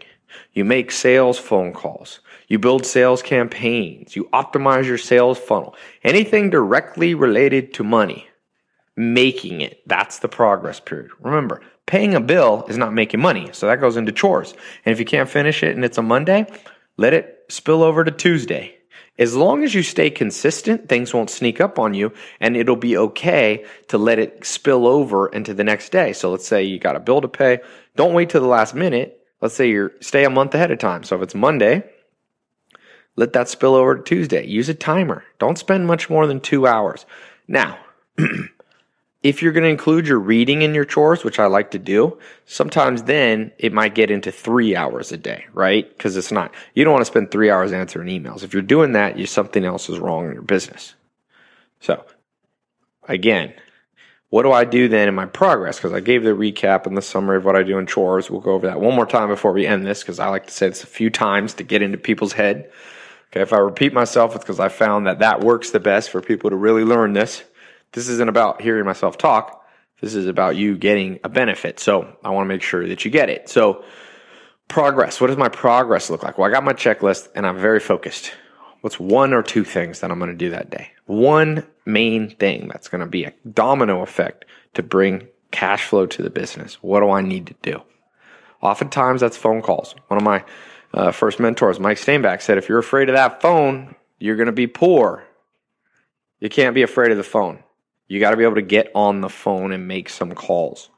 You 0.52 0.64
make 0.64 0.90
sales 0.90 1.38
phone 1.38 1.72
calls. 1.72 2.20
You 2.48 2.58
build 2.58 2.84
sales 2.84 3.22
campaigns. 3.22 4.14
You 4.14 4.24
optimize 4.32 4.84
your 4.84 4.98
sales 4.98 5.38
funnel. 5.38 5.74
Anything 6.04 6.50
directly 6.50 7.14
related 7.14 7.74
to 7.74 7.84
money, 7.84 8.28
making 8.96 9.60
it. 9.60 9.82
That's 9.86 10.18
the 10.18 10.28
progress 10.28 10.80
period. 10.80 11.10
Remember, 11.20 11.62
paying 11.86 12.14
a 12.14 12.20
bill 12.20 12.64
is 12.68 12.76
not 12.76 12.92
making 12.92 13.20
money. 13.20 13.48
So 13.52 13.66
that 13.66 13.80
goes 13.80 13.96
into 13.96 14.12
chores. 14.12 14.54
And 14.84 14.92
if 14.92 14.98
you 14.98 15.04
can't 15.04 15.28
finish 15.28 15.62
it 15.62 15.74
and 15.74 15.84
it's 15.84 15.98
a 15.98 16.02
Monday, 16.02 16.46
let 16.96 17.14
it 17.14 17.44
spill 17.48 17.82
over 17.82 18.04
to 18.04 18.10
Tuesday. 18.10 18.76
As 19.18 19.36
long 19.36 19.62
as 19.62 19.74
you 19.74 19.82
stay 19.82 20.10
consistent, 20.10 20.88
things 20.88 21.12
won't 21.12 21.30
sneak 21.30 21.60
up 21.60 21.78
on 21.78 21.92
you 21.92 22.12
and 22.40 22.56
it'll 22.56 22.76
be 22.76 22.96
okay 22.96 23.64
to 23.88 23.98
let 23.98 24.18
it 24.18 24.44
spill 24.44 24.86
over 24.86 25.28
into 25.28 25.52
the 25.52 25.64
next 25.64 25.92
day. 25.92 26.12
So 26.12 26.30
let's 26.30 26.46
say 26.46 26.64
you 26.64 26.78
got 26.78 26.96
a 26.96 27.00
bill 27.00 27.20
to 27.20 27.28
pay. 27.28 27.60
Don't 27.94 28.14
wait 28.14 28.30
till 28.30 28.40
the 28.40 28.46
last 28.46 28.74
minute. 28.74 29.21
Let's 29.42 29.54
say 29.54 29.68
you're 29.68 29.92
stay 30.00 30.24
a 30.24 30.30
month 30.30 30.54
ahead 30.54 30.70
of 30.70 30.78
time. 30.78 31.02
So 31.02 31.16
if 31.16 31.22
it's 31.22 31.34
Monday, 31.34 31.84
let 33.16 33.34
that 33.34 33.48
spill 33.48 33.74
over 33.74 33.96
to 33.96 34.02
Tuesday. 34.02 34.46
Use 34.46 34.68
a 34.68 34.74
timer. 34.74 35.24
Don't 35.38 35.58
spend 35.58 35.86
much 35.86 36.08
more 36.08 36.26
than 36.26 36.40
two 36.40 36.66
hours. 36.66 37.04
Now, 37.46 37.78
if 39.22 39.42
you're 39.42 39.52
going 39.52 39.64
to 39.64 39.68
include 39.68 40.06
your 40.06 40.20
reading 40.20 40.62
in 40.62 40.74
your 40.74 40.84
chores, 40.84 41.24
which 41.24 41.38
I 41.38 41.46
like 41.46 41.72
to 41.72 41.78
do, 41.78 42.18
sometimes 42.46 43.02
then 43.02 43.52
it 43.58 43.72
might 43.72 43.96
get 43.96 44.10
into 44.10 44.30
three 44.32 44.74
hours 44.76 45.12
a 45.12 45.16
day, 45.16 45.46
right? 45.52 45.88
Because 45.88 46.16
it's 46.16 46.32
not, 46.32 46.54
you 46.74 46.84
don't 46.84 46.92
want 46.92 47.02
to 47.02 47.10
spend 47.10 47.30
three 47.30 47.50
hours 47.50 47.72
answering 47.72 48.08
emails. 48.08 48.44
If 48.44 48.52
you're 48.52 48.62
doing 48.62 48.92
that, 48.92 49.18
you 49.18 49.26
something 49.26 49.64
else 49.64 49.90
is 49.90 49.98
wrong 49.98 50.26
in 50.26 50.34
your 50.34 50.42
business. 50.42 50.94
So 51.80 52.04
again, 53.08 53.54
what 54.32 54.44
do 54.44 54.52
I 54.52 54.64
do 54.64 54.88
then 54.88 55.08
in 55.08 55.14
my 55.14 55.26
progress? 55.26 55.76
Because 55.76 55.92
I 55.92 56.00
gave 56.00 56.22
the 56.24 56.30
recap 56.30 56.86
and 56.86 56.96
the 56.96 57.02
summary 57.02 57.36
of 57.36 57.44
what 57.44 57.54
I 57.54 57.62
do 57.62 57.76
in 57.76 57.86
chores. 57.86 58.30
We'll 58.30 58.40
go 58.40 58.52
over 58.52 58.66
that 58.66 58.80
one 58.80 58.94
more 58.94 59.04
time 59.04 59.28
before 59.28 59.52
we 59.52 59.66
end 59.66 59.86
this, 59.86 60.00
because 60.00 60.18
I 60.18 60.28
like 60.28 60.46
to 60.46 60.50
say 60.50 60.68
this 60.68 60.82
a 60.82 60.86
few 60.86 61.10
times 61.10 61.52
to 61.54 61.64
get 61.64 61.82
into 61.82 61.98
people's 61.98 62.32
head. 62.32 62.70
Okay, 63.30 63.42
if 63.42 63.52
I 63.52 63.58
repeat 63.58 63.92
myself, 63.92 64.34
it's 64.34 64.42
because 64.42 64.58
I 64.58 64.70
found 64.70 65.06
that 65.06 65.18
that 65.18 65.42
works 65.42 65.72
the 65.72 65.80
best 65.80 66.08
for 66.08 66.22
people 66.22 66.48
to 66.48 66.56
really 66.56 66.82
learn 66.82 67.12
this. 67.12 67.44
This 67.92 68.08
isn't 68.08 68.30
about 68.30 68.62
hearing 68.62 68.86
myself 68.86 69.18
talk. 69.18 69.66
This 70.00 70.14
is 70.14 70.26
about 70.26 70.56
you 70.56 70.78
getting 70.78 71.20
a 71.24 71.28
benefit. 71.28 71.78
So 71.78 72.16
I 72.24 72.30
want 72.30 72.46
to 72.46 72.48
make 72.48 72.62
sure 72.62 72.88
that 72.88 73.04
you 73.04 73.10
get 73.10 73.28
it. 73.28 73.50
So 73.50 73.84
progress. 74.66 75.20
What 75.20 75.26
does 75.26 75.36
my 75.36 75.50
progress 75.50 76.08
look 76.08 76.22
like? 76.22 76.38
Well, 76.38 76.48
I 76.48 76.50
got 76.50 76.64
my 76.64 76.72
checklist 76.72 77.28
and 77.34 77.46
I'm 77.46 77.58
very 77.58 77.80
focused. 77.80 78.32
What's 78.80 78.98
one 78.98 79.34
or 79.34 79.42
two 79.42 79.62
things 79.62 80.00
that 80.00 80.10
I'm 80.10 80.18
going 80.18 80.30
to 80.30 80.36
do 80.36 80.48
that 80.50 80.70
day? 80.70 80.92
One 81.12 81.66
main 81.84 82.30
thing 82.30 82.68
that's 82.68 82.88
going 82.88 83.02
to 83.02 83.06
be 83.06 83.24
a 83.24 83.34
domino 83.46 84.00
effect 84.00 84.46
to 84.72 84.82
bring 84.82 85.28
cash 85.50 85.84
flow 85.84 86.06
to 86.06 86.22
the 86.22 86.30
business. 86.30 86.82
What 86.82 87.00
do 87.00 87.10
I 87.10 87.20
need 87.20 87.48
to 87.48 87.54
do? 87.60 87.82
Oftentimes 88.62 89.20
that's 89.20 89.36
phone 89.36 89.60
calls. 89.60 89.94
One 90.08 90.16
of 90.16 90.24
my 90.24 90.42
uh, 90.94 91.12
first 91.12 91.38
mentors, 91.38 91.78
Mike 91.78 91.98
Steinbach, 91.98 92.40
said, 92.40 92.56
if 92.56 92.66
you're 92.66 92.78
afraid 92.78 93.10
of 93.10 93.14
that 93.14 93.42
phone, 93.42 93.94
you're 94.18 94.36
going 94.36 94.46
to 94.46 94.52
be 94.52 94.66
poor. 94.66 95.24
You 96.40 96.48
can't 96.48 96.74
be 96.74 96.82
afraid 96.82 97.10
of 97.10 97.18
the 97.18 97.24
phone. 97.24 97.62
You 98.08 98.18
got 98.18 98.30
to 98.30 98.38
be 98.38 98.44
able 98.44 98.54
to 98.54 98.62
get 98.62 98.90
on 98.94 99.20
the 99.20 99.28
phone 99.28 99.70
and 99.72 99.86
make 99.86 100.08
some 100.08 100.32
calls. 100.32 100.88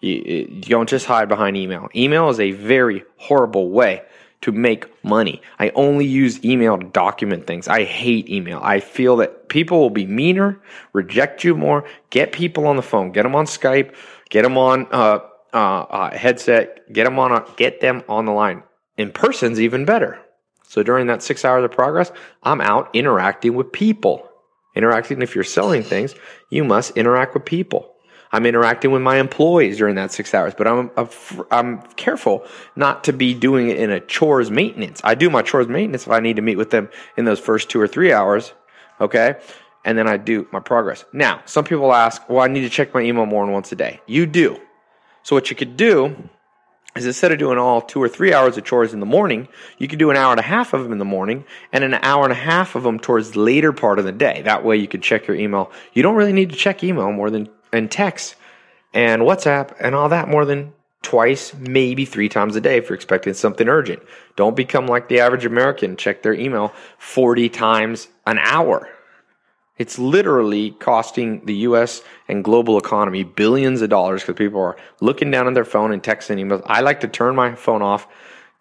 You, 0.00 0.14
you, 0.48 0.60
don't 0.62 0.88
just 0.88 1.06
hide 1.06 1.28
behind 1.28 1.56
email. 1.56 1.88
Email 1.96 2.28
is 2.28 2.38
a 2.38 2.52
very 2.52 3.02
horrible 3.16 3.70
way 3.70 4.02
to 4.42 4.52
make 4.52 4.86
money. 5.04 5.42
I 5.58 5.70
only 5.70 6.06
use 6.06 6.42
email 6.44 6.78
to 6.78 6.86
document 6.86 7.46
things. 7.46 7.68
I 7.68 7.84
hate 7.84 8.28
email. 8.28 8.60
I 8.62 8.80
feel 8.80 9.16
that 9.16 9.48
people 9.48 9.80
will 9.80 9.90
be 9.90 10.06
meaner, 10.06 10.60
reject 10.92 11.44
you 11.44 11.54
more. 11.54 11.84
Get 12.08 12.32
people 12.32 12.66
on 12.66 12.76
the 12.76 12.82
phone. 12.82 13.12
Get 13.12 13.24
them 13.24 13.34
on 13.34 13.44
Skype. 13.44 13.94
Get 14.30 14.42
them 14.42 14.56
on 14.56 14.86
uh, 14.92 15.20
uh, 15.52 15.56
uh, 15.56 16.16
headset. 16.16 16.90
Get 16.92 17.04
them 17.04 17.18
on. 17.18 17.32
A, 17.32 17.44
get 17.56 17.80
them 17.80 18.02
on 18.08 18.24
the 18.24 18.32
line. 18.32 18.62
In 18.96 19.12
person's 19.12 19.60
even 19.60 19.84
better. 19.84 20.18
So 20.68 20.82
during 20.82 21.08
that 21.08 21.22
six 21.22 21.44
hours 21.44 21.64
of 21.64 21.72
progress, 21.72 22.12
I'm 22.42 22.60
out 22.60 22.90
interacting 22.94 23.54
with 23.54 23.72
people. 23.72 24.26
Interacting, 24.76 25.20
if 25.20 25.34
you're 25.34 25.42
selling 25.42 25.82
things, 25.82 26.14
you 26.48 26.62
must 26.62 26.96
interact 26.96 27.34
with 27.34 27.44
people. 27.44 27.96
I'm 28.32 28.46
interacting 28.46 28.92
with 28.92 29.02
my 29.02 29.16
employees 29.18 29.78
during 29.78 29.96
that 29.96 30.12
six 30.12 30.34
hours, 30.34 30.54
but 30.56 30.68
I'm, 30.68 30.90
I'm 31.50 31.82
careful 31.96 32.44
not 32.76 33.04
to 33.04 33.12
be 33.12 33.34
doing 33.34 33.68
it 33.68 33.78
in 33.78 33.90
a 33.90 34.00
chores 34.00 34.50
maintenance. 34.50 35.00
I 35.02 35.14
do 35.14 35.28
my 35.30 35.42
chores 35.42 35.68
maintenance 35.68 36.06
if 36.06 36.12
I 36.12 36.20
need 36.20 36.36
to 36.36 36.42
meet 36.42 36.56
with 36.56 36.70
them 36.70 36.88
in 37.16 37.24
those 37.24 37.40
first 37.40 37.68
two 37.68 37.80
or 37.80 37.88
three 37.88 38.12
hours. 38.12 38.52
Okay. 39.00 39.36
And 39.84 39.96
then 39.98 40.06
I 40.06 40.16
do 40.16 40.46
my 40.52 40.60
progress. 40.60 41.04
Now, 41.12 41.42
some 41.46 41.64
people 41.64 41.92
ask, 41.92 42.28
well, 42.28 42.40
I 42.40 42.48
need 42.48 42.60
to 42.60 42.70
check 42.70 42.94
my 42.94 43.00
email 43.00 43.26
more 43.26 43.44
than 43.44 43.52
once 43.52 43.72
a 43.72 43.76
day. 43.76 44.00
You 44.06 44.26
do. 44.26 44.60
So 45.22 45.34
what 45.34 45.50
you 45.50 45.56
could 45.56 45.76
do 45.76 46.28
is 46.96 47.06
instead 47.06 47.32
of 47.32 47.38
doing 47.38 47.58
all 47.58 47.80
two 47.80 48.02
or 48.02 48.08
three 48.08 48.32
hours 48.34 48.56
of 48.56 48.64
chores 48.64 48.92
in 48.92 49.00
the 49.00 49.06
morning, 49.06 49.48
you 49.78 49.88
could 49.88 49.98
do 49.98 50.10
an 50.10 50.16
hour 50.16 50.32
and 50.32 50.40
a 50.40 50.44
half 50.44 50.72
of 50.72 50.82
them 50.82 50.92
in 50.92 50.98
the 50.98 51.04
morning 51.04 51.44
and 51.72 51.82
an 51.82 51.94
hour 51.94 52.24
and 52.24 52.32
a 52.32 52.36
half 52.36 52.74
of 52.74 52.82
them 52.82 52.98
towards 52.98 53.32
the 53.32 53.40
later 53.40 53.72
part 53.72 53.98
of 53.98 54.04
the 54.04 54.12
day. 54.12 54.42
That 54.42 54.64
way 54.64 54.76
you 54.76 54.88
could 54.88 55.02
check 55.02 55.26
your 55.26 55.36
email. 55.36 55.72
You 55.94 56.02
don't 56.02 56.16
really 56.16 56.32
need 56.32 56.50
to 56.50 56.56
check 56.56 56.84
email 56.84 57.10
more 57.12 57.30
than 57.30 57.48
and 57.72 57.90
text 57.90 58.36
and 58.92 59.22
WhatsApp 59.22 59.74
and 59.80 59.94
all 59.94 60.08
that 60.08 60.28
more 60.28 60.44
than 60.44 60.72
twice, 61.02 61.54
maybe 61.54 62.04
three 62.04 62.28
times 62.28 62.56
a 62.56 62.60
day 62.60 62.76
if 62.76 62.88
you're 62.88 62.94
expecting 62.94 63.34
something 63.34 63.68
urgent. 63.68 64.02
Don't 64.36 64.56
become 64.56 64.86
like 64.86 65.08
the 65.08 65.20
average 65.20 65.46
American, 65.46 65.96
check 65.96 66.22
their 66.22 66.34
email 66.34 66.72
40 66.98 67.48
times 67.48 68.08
an 68.26 68.38
hour. 68.38 68.88
It's 69.78 69.98
literally 69.98 70.72
costing 70.72 71.46
the 71.46 71.54
US 71.54 72.02
and 72.28 72.44
global 72.44 72.76
economy 72.76 73.24
billions 73.24 73.80
of 73.80 73.88
dollars 73.88 74.20
because 74.20 74.34
people 74.34 74.60
are 74.60 74.76
looking 75.00 75.30
down 75.30 75.46
on 75.46 75.54
their 75.54 75.64
phone 75.64 75.90
and 75.90 76.02
texting 76.02 76.38
emails. 76.38 76.62
I 76.66 76.82
like 76.82 77.00
to 77.00 77.08
turn 77.08 77.34
my 77.34 77.54
phone 77.54 77.80
off, 77.80 78.06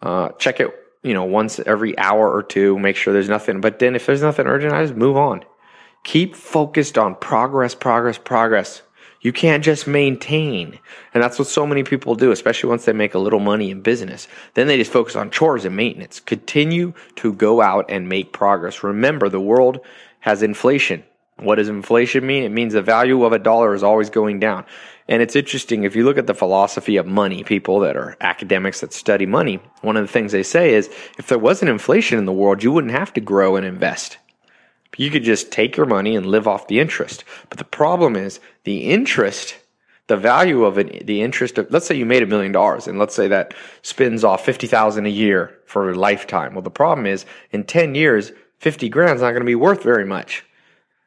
uh, 0.02 0.30
check 0.40 0.62
it, 0.62 0.74
you 1.04 1.14
know, 1.14 1.26
once 1.26 1.60
every 1.60 1.98
hour 1.98 2.32
or 2.34 2.42
two, 2.42 2.80
make 2.80 2.96
sure 2.96 3.12
there's 3.12 3.28
nothing. 3.28 3.60
But 3.60 3.80
then 3.80 3.98
if 3.98 4.06
there's 4.06 4.22
nothing 4.22 4.48
urgent, 4.48 4.72
I 4.72 4.84
just 4.84 4.96
move 4.96 5.18
on. 5.18 5.44
Keep 6.06 6.38
focused 6.38 6.98
on 6.98 7.16
progress, 7.16 7.76
progress, 7.76 8.18
progress. 8.18 8.82
You 9.22 9.34
can't 9.34 9.64
just 9.64 9.86
maintain. 9.86 10.80
And 11.14 11.22
that's 11.22 11.38
what 11.38 11.48
so 11.48 11.68
many 11.68 11.84
people 11.84 12.16
do, 12.16 12.32
especially 12.32 12.70
once 12.70 12.86
they 12.86 12.94
make 12.94 13.14
a 13.14 13.20
little 13.20 13.40
money 13.40 13.70
in 13.70 13.82
business. 13.82 14.28
Then 14.54 14.68
they 14.68 14.78
just 14.78 14.92
focus 14.92 15.16
on 15.16 15.30
chores 15.30 15.66
and 15.66 15.76
maintenance. 15.76 16.20
Continue 16.22 16.94
to 17.18 17.34
go 17.34 17.62
out 17.62 17.86
and 17.90 18.08
make 18.08 18.32
progress. 18.32 18.84
Remember, 18.84 19.28
the 19.28 19.42
world 19.42 19.82
has 20.22 20.42
inflation. 20.42 21.04
What 21.38 21.56
does 21.56 21.70
inflation 21.70 22.26
mean? 22.26 22.44
It 22.44 22.50
means 22.50 22.74
the 22.74 22.82
value 22.82 23.24
of 23.24 23.34
a 23.34 23.40
dollar 23.40 23.74
is 23.74 23.84
always 23.84 24.10
going 24.10 24.40
down. 24.40 24.66
And 25.08 25.22
it's 25.22 25.36
interesting 25.36 25.84
if 25.84 25.96
you 25.96 26.06
look 26.06 26.18
at 26.18 26.28
the 26.28 26.34
philosophy 26.34 26.98
of 26.98 27.06
money, 27.06 27.44
people 27.44 27.80
that 27.80 27.98
are 27.98 28.16
academics 28.22 28.82
that 28.82 28.94
study 28.94 29.26
money, 29.26 29.60
one 29.82 29.98
of 29.98 30.06
the 30.06 30.12
things 30.12 30.32
they 30.32 30.44
say 30.44 30.74
is 30.74 30.88
if 31.18 31.28
there 31.28 31.40
wasn't 31.40 31.72
inflation 31.72 32.20
in 32.20 32.26
the 32.26 32.32
world, 32.32 32.62
you 32.62 32.72
wouldn't 32.72 32.94
have 32.94 33.14
to 33.14 33.22
grow 33.22 33.56
and 33.56 33.66
invest. 33.66 34.18
You 35.00 35.10
could 35.10 35.24
just 35.24 35.50
take 35.50 35.78
your 35.78 35.86
money 35.86 36.18
and 36.18 36.26
live 36.26 36.46
off 36.46 36.68
the 36.68 36.82
interest. 36.82 37.24
But 37.48 37.58
the 37.58 37.64
problem 37.64 38.18
is 38.18 38.42
the 38.66 38.92
interest, 38.92 39.56
the 40.08 40.18
value 40.18 40.66
of 40.66 40.78
it, 40.78 41.08
the 41.08 41.22
interest 41.22 41.58
of, 41.58 41.72
let's 41.72 41.86
say 41.86 41.96
you 41.96 42.06
made 42.06 42.22
a 42.22 42.28
million 42.28 42.52
dollars 42.52 42.86
and 42.86 43.00
let's 43.00 43.16
say 43.16 43.30
that 43.30 43.54
spins 43.82 44.26
off 44.26 44.44
50,000 44.44 45.06
a 45.06 45.10
year 45.10 45.58
for 45.66 45.90
a 45.90 45.96
lifetime. 45.96 46.54
Well, 46.54 46.64
the 46.64 46.70
problem 46.70 47.08
is 47.08 47.26
in 47.52 47.64
10 47.64 47.96
years, 47.96 48.34
50 48.58 48.90
grand 48.90 49.16
is 49.16 49.22
not 49.22 49.32
going 49.32 49.42
to 49.42 49.46
be 49.46 49.56
worth 49.56 49.84
very 49.84 50.06
much. 50.06 50.44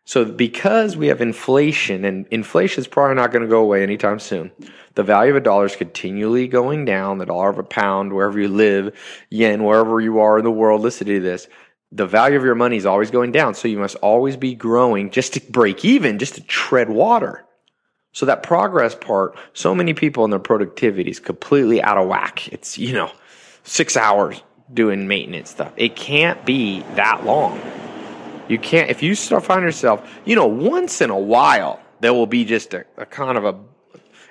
So 0.06 0.24
because 0.24 0.96
we 0.96 1.08
have 1.08 1.20
inflation 1.20 2.06
and 2.06 2.26
inflation 2.30 2.80
is 2.80 2.88
probably 2.88 3.16
not 3.16 3.30
going 3.30 3.42
to 3.42 3.48
go 3.48 3.60
away 3.60 3.82
anytime 3.82 4.18
soon, 4.20 4.50
the 4.94 5.02
value 5.02 5.32
of 5.32 5.36
a 5.36 5.40
dollar 5.40 5.66
is 5.66 5.76
continually 5.76 6.48
going 6.48 6.86
down, 6.86 7.18
the 7.18 7.26
dollar 7.26 7.50
of 7.50 7.58
a 7.58 7.62
pound, 7.62 8.12
wherever 8.12 8.40
you 8.40 8.48
live, 8.48 8.98
yen, 9.28 9.64
wherever 9.64 10.00
you 10.00 10.18
are 10.20 10.38
in 10.38 10.44
the 10.44 10.50
world, 10.50 10.80
listen 10.80 11.06
to 11.06 11.20
this. 11.20 11.46
The 11.92 12.06
value 12.06 12.36
of 12.36 12.44
your 12.44 12.54
money 12.54 12.76
is 12.76 12.86
always 12.86 13.10
going 13.10 13.32
down. 13.32 13.54
So 13.54 13.68
you 13.68 13.78
must 13.78 13.96
always 13.96 14.36
be 14.36 14.54
growing 14.54 15.10
just 15.10 15.34
to 15.34 15.40
break 15.40 15.84
even, 15.84 16.18
just 16.18 16.36
to 16.36 16.40
tread 16.40 16.88
water. 16.88 17.44
So 18.12 18.26
that 18.26 18.42
progress 18.42 18.94
part, 18.94 19.36
so 19.52 19.74
many 19.74 19.94
people 19.94 20.24
in 20.24 20.30
their 20.30 20.40
productivity 20.40 21.10
is 21.10 21.20
completely 21.20 21.82
out 21.82 21.98
of 21.98 22.08
whack. 22.08 22.48
It's, 22.48 22.78
you 22.78 22.92
know, 22.92 23.10
six 23.64 23.96
hours 23.96 24.42
doing 24.72 25.06
maintenance 25.06 25.50
stuff. 25.50 25.72
It 25.76 25.96
can't 25.96 26.44
be 26.44 26.80
that 26.94 27.24
long. 27.24 27.60
You 28.48 28.58
can't, 28.58 28.90
if 28.90 29.02
you 29.02 29.14
start 29.14 29.44
finding 29.44 29.64
yourself, 29.64 30.20
you 30.24 30.34
know, 30.34 30.46
once 30.46 31.00
in 31.00 31.10
a 31.10 31.18
while, 31.18 31.80
there 32.00 32.12
will 32.12 32.26
be 32.26 32.44
just 32.44 32.74
a, 32.74 32.84
a 32.96 33.06
kind 33.06 33.38
of 33.38 33.44
a 33.44 33.58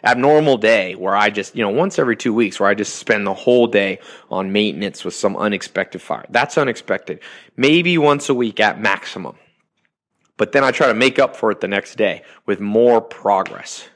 abnormal 0.03 0.57
day 0.57 0.95
where 0.95 1.15
I 1.15 1.29
just, 1.29 1.55
you 1.55 1.63
know, 1.63 1.69
once 1.69 1.99
every 1.99 2.15
two 2.15 2.33
weeks 2.33 2.59
where 2.59 2.69
I 2.69 2.73
just 2.73 2.95
spend 2.95 3.25
the 3.25 3.33
whole 3.33 3.67
day 3.67 3.99
on 4.29 4.51
maintenance 4.51 5.03
with 5.05 5.13
some 5.13 5.35
unexpected 5.37 6.01
fire. 6.01 6.25
That's 6.29 6.57
unexpected. 6.57 7.19
Maybe 7.57 7.97
once 7.97 8.29
a 8.29 8.33
week 8.33 8.59
at 8.59 8.81
maximum. 8.81 9.35
But 10.37 10.53
then 10.53 10.63
I 10.63 10.71
try 10.71 10.87
to 10.87 10.93
make 10.93 11.19
up 11.19 11.35
for 11.35 11.51
it 11.51 11.61
the 11.61 11.67
next 11.67 11.95
day 11.95 12.23
with 12.45 12.59
more 12.59 12.99
progress. 12.99 13.87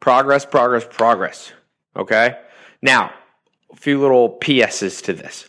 Progress, 0.00 0.46
progress, 0.46 0.86
progress. 0.88 1.52
Okay? 1.94 2.38
Now, 2.80 3.12
a 3.70 3.76
few 3.76 4.00
little 4.00 4.38
PSs 4.38 5.02
to 5.02 5.12
this. 5.12 5.48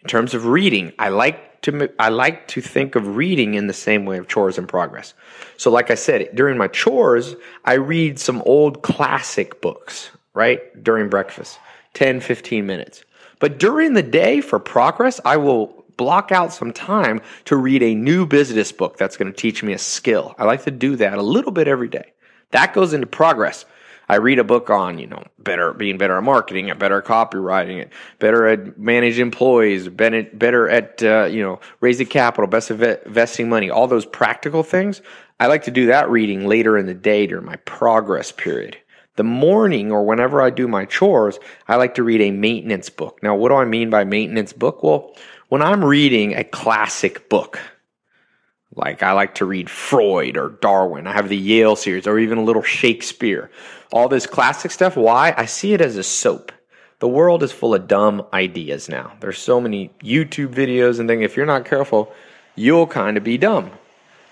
In 0.00 0.08
terms 0.08 0.34
of 0.34 0.46
reading, 0.46 0.92
I 0.98 1.10
like 1.10 1.45
to 1.62 1.90
I 1.98 2.08
like 2.08 2.48
to 2.48 2.60
think 2.60 2.94
of 2.94 3.16
reading 3.16 3.54
in 3.54 3.66
the 3.66 3.72
same 3.72 4.04
way 4.04 4.18
of 4.18 4.28
chores 4.28 4.58
in 4.58 4.66
progress. 4.66 5.14
So 5.56 5.70
like 5.70 5.90
I 5.90 5.94
said, 5.94 6.28
during 6.34 6.58
my 6.58 6.68
chores, 6.68 7.34
I 7.64 7.74
read 7.74 8.18
some 8.18 8.42
old 8.42 8.82
classic 8.82 9.60
books, 9.60 10.10
right? 10.34 10.60
During 10.82 11.08
breakfast, 11.08 11.58
10, 11.94 12.20
15 12.20 12.66
minutes. 12.66 13.04
But 13.38 13.58
during 13.58 13.94
the 13.94 14.02
day 14.02 14.40
for 14.40 14.58
progress, 14.58 15.20
I 15.24 15.36
will 15.36 15.84
block 15.96 16.32
out 16.32 16.52
some 16.52 16.72
time 16.72 17.20
to 17.46 17.56
read 17.56 17.82
a 17.82 17.94
new 17.94 18.26
business 18.26 18.72
book 18.72 18.96
that's 18.96 19.16
going 19.16 19.32
to 19.32 19.36
teach 19.36 19.62
me 19.62 19.72
a 19.72 19.78
skill. 19.78 20.34
I 20.38 20.44
like 20.44 20.64
to 20.64 20.70
do 20.70 20.96
that 20.96 21.18
a 21.18 21.22
little 21.22 21.52
bit 21.52 21.68
every 21.68 21.88
day. 21.88 22.12
That 22.50 22.74
goes 22.74 22.92
into 22.92 23.06
progress. 23.06 23.64
I 24.08 24.16
read 24.16 24.38
a 24.38 24.44
book 24.44 24.70
on, 24.70 24.98
you 24.98 25.06
know, 25.06 25.24
better 25.38 25.72
being 25.72 25.98
better 25.98 26.16
at 26.16 26.22
marketing, 26.22 26.70
at 26.70 26.78
better 26.78 26.98
at 26.98 27.04
copywriting, 27.04 27.78
it, 27.82 27.92
better 28.18 28.46
at 28.46 28.78
managing 28.78 29.22
employees, 29.22 29.88
better, 29.88 30.22
better 30.32 30.68
at 30.68 31.02
uh, 31.02 31.24
you 31.24 31.42
know 31.42 31.60
raising 31.80 32.06
capital, 32.06 32.46
best 32.46 32.70
investing 32.70 33.48
money, 33.48 33.70
all 33.70 33.86
those 33.86 34.06
practical 34.06 34.62
things. 34.62 35.02
I 35.38 35.48
like 35.48 35.64
to 35.64 35.70
do 35.70 35.86
that 35.86 36.10
reading 36.10 36.46
later 36.46 36.78
in 36.78 36.86
the 36.86 36.94
day 36.94 37.26
during 37.26 37.44
my 37.44 37.56
progress 37.56 38.32
period. 38.32 38.76
The 39.16 39.24
morning 39.24 39.90
or 39.92 40.04
whenever 40.04 40.42
I 40.42 40.50
do 40.50 40.68
my 40.68 40.84
chores, 40.84 41.38
I 41.68 41.76
like 41.76 41.94
to 41.94 42.02
read 42.02 42.20
a 42.20 42.30
maintenance 42.30 42.90
book. 42.90 43.22
Now, 43.22 43.34
what 43.34 43.48
do 43.48 43.56
I 43.56 43.64
mean 43.64 43.88
by 43.90 44.04
maintenance 44.04 44.52
book? 44.52 44.82
Well, 44.82 45.14
when 45.48 45.62
I'm 45.62 45.84
reading 45.84 46.34
a 46.34 46.44
classic 46.44 47.28
book, 47.28 47.58
like 48.76 49.02
I 49.02 49.12
like 49.12 49.36
to 49.36 49.46
read 49.46 49.70
Freud 49.70 50.36
or 50.36 50.50
Darwin. 50.50 51.06
I 51.06 51.12
have 51.12 51.28
the 51.28 51.36
Yale 51.36 51.76
series 51.76 52.06
or 52.06 52.18
even 52.18 52.38
a 52.38 52.44
little 52.44 52.62
Shakespeare. 52.62 53.50
All 53.90 54.08
this 54.08 54.26
classic 54.26 54.70
stuff. 54.70 54.96
Why? 54.96 55.34
I 55.36 55.46
see 55.46 55.72
it 55.72 55.80
as 55.80 55.96
a 55.96 56.02
soap. 56.02 56.52
The 56.98 57.08
world 57.08 57.42
is 57.42 57.52
full 57.52 57.74
of 57.74 57.88
dumb 57.88 58.26
ideas 58.32 58.88
now. 58.88 59.12
There's 59.20 59.38
so 59.38 59.60
many 59.60 59.90
YouTube 60.02 60.54
videos 60.54 60.98
and 61.00 61.08
things. 61.08 61.22
If 61.22 61.36
you're 61.36 61.46
not 61.46 61.64
careful, 61.64 62.12
you'll 62.54 62.86
kind 62.86 63.16
of 63.16 63.24
be 63.24 63.38
dumb. 63.38 63.70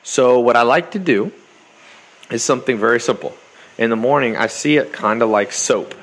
So 0.03 0.41
what 0.41 0.57
I 0.57 0.63
like 0.63 0.93
to 0.93 0.99
do 0.99 1.33
is 2.31 2.43
something 2.43 2.79
very 2.79 3.01
simple. 3.01 3.35
In 3.79 3.91
the 3.91 3.97
morning, 3.97 4.37
I 4.37 4.47
see 4.47 4.77
it 4.77 4.93
kind 4.93 5.23
of 5.23 5.31
like 5.31 5.53
soap, 5.53 5.95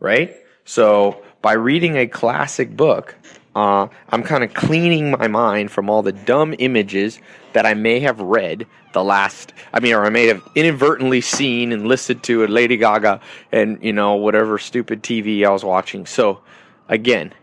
right? 0.00 0.34
So 0.64 1.22
by 1.40 1.52
reading 1.52 1.96
a 1.96 2.06
classic 2.06 2.76
book, 2.76 3.14
uh, 3.58 3.88
I'm 4.10 4.22
kind 4.22 4.44
of 4.44 4.54
cleaning 4.54 5.10
my 5.10 5.26
mind 5.26 5.72
from 5.72 5.90
all 5.90 6.04
the 6.04 6.12
dumb 6.12 6.54
images 6.60 7.18
that 7.54 7.66
I 7.66 7.74
may 7.74 7.98
have 7.98 8.20
read 8.20 8.68
the 8.92 9.02
last, 9.02 9.52
I 9.72 9.80
mean, 9.80 9.94
or 9.94 10.04
I 10.04 10.10
may 10.10 10.28
have 10.28 10.48
inadvertently 10.54 11.20
seen 11.20 11.72
and 11.72 11.88
listened 11.88 12.22
to 12.24 12.44
at 12.44 12.50
Lady 12.50 12.76
Gaga 12.76 13.20
and, 13.50 13.82
you 13.82 13.92
know, 13.92 14.14
whatever 14.14 14.58
stupid 14.58 15.02
TV 15.02 15.44
I 15.44 15.50
was 15.50 15.64
watching. 15.64 16.06
So, 16.06 16.40
again, 16.88 17.34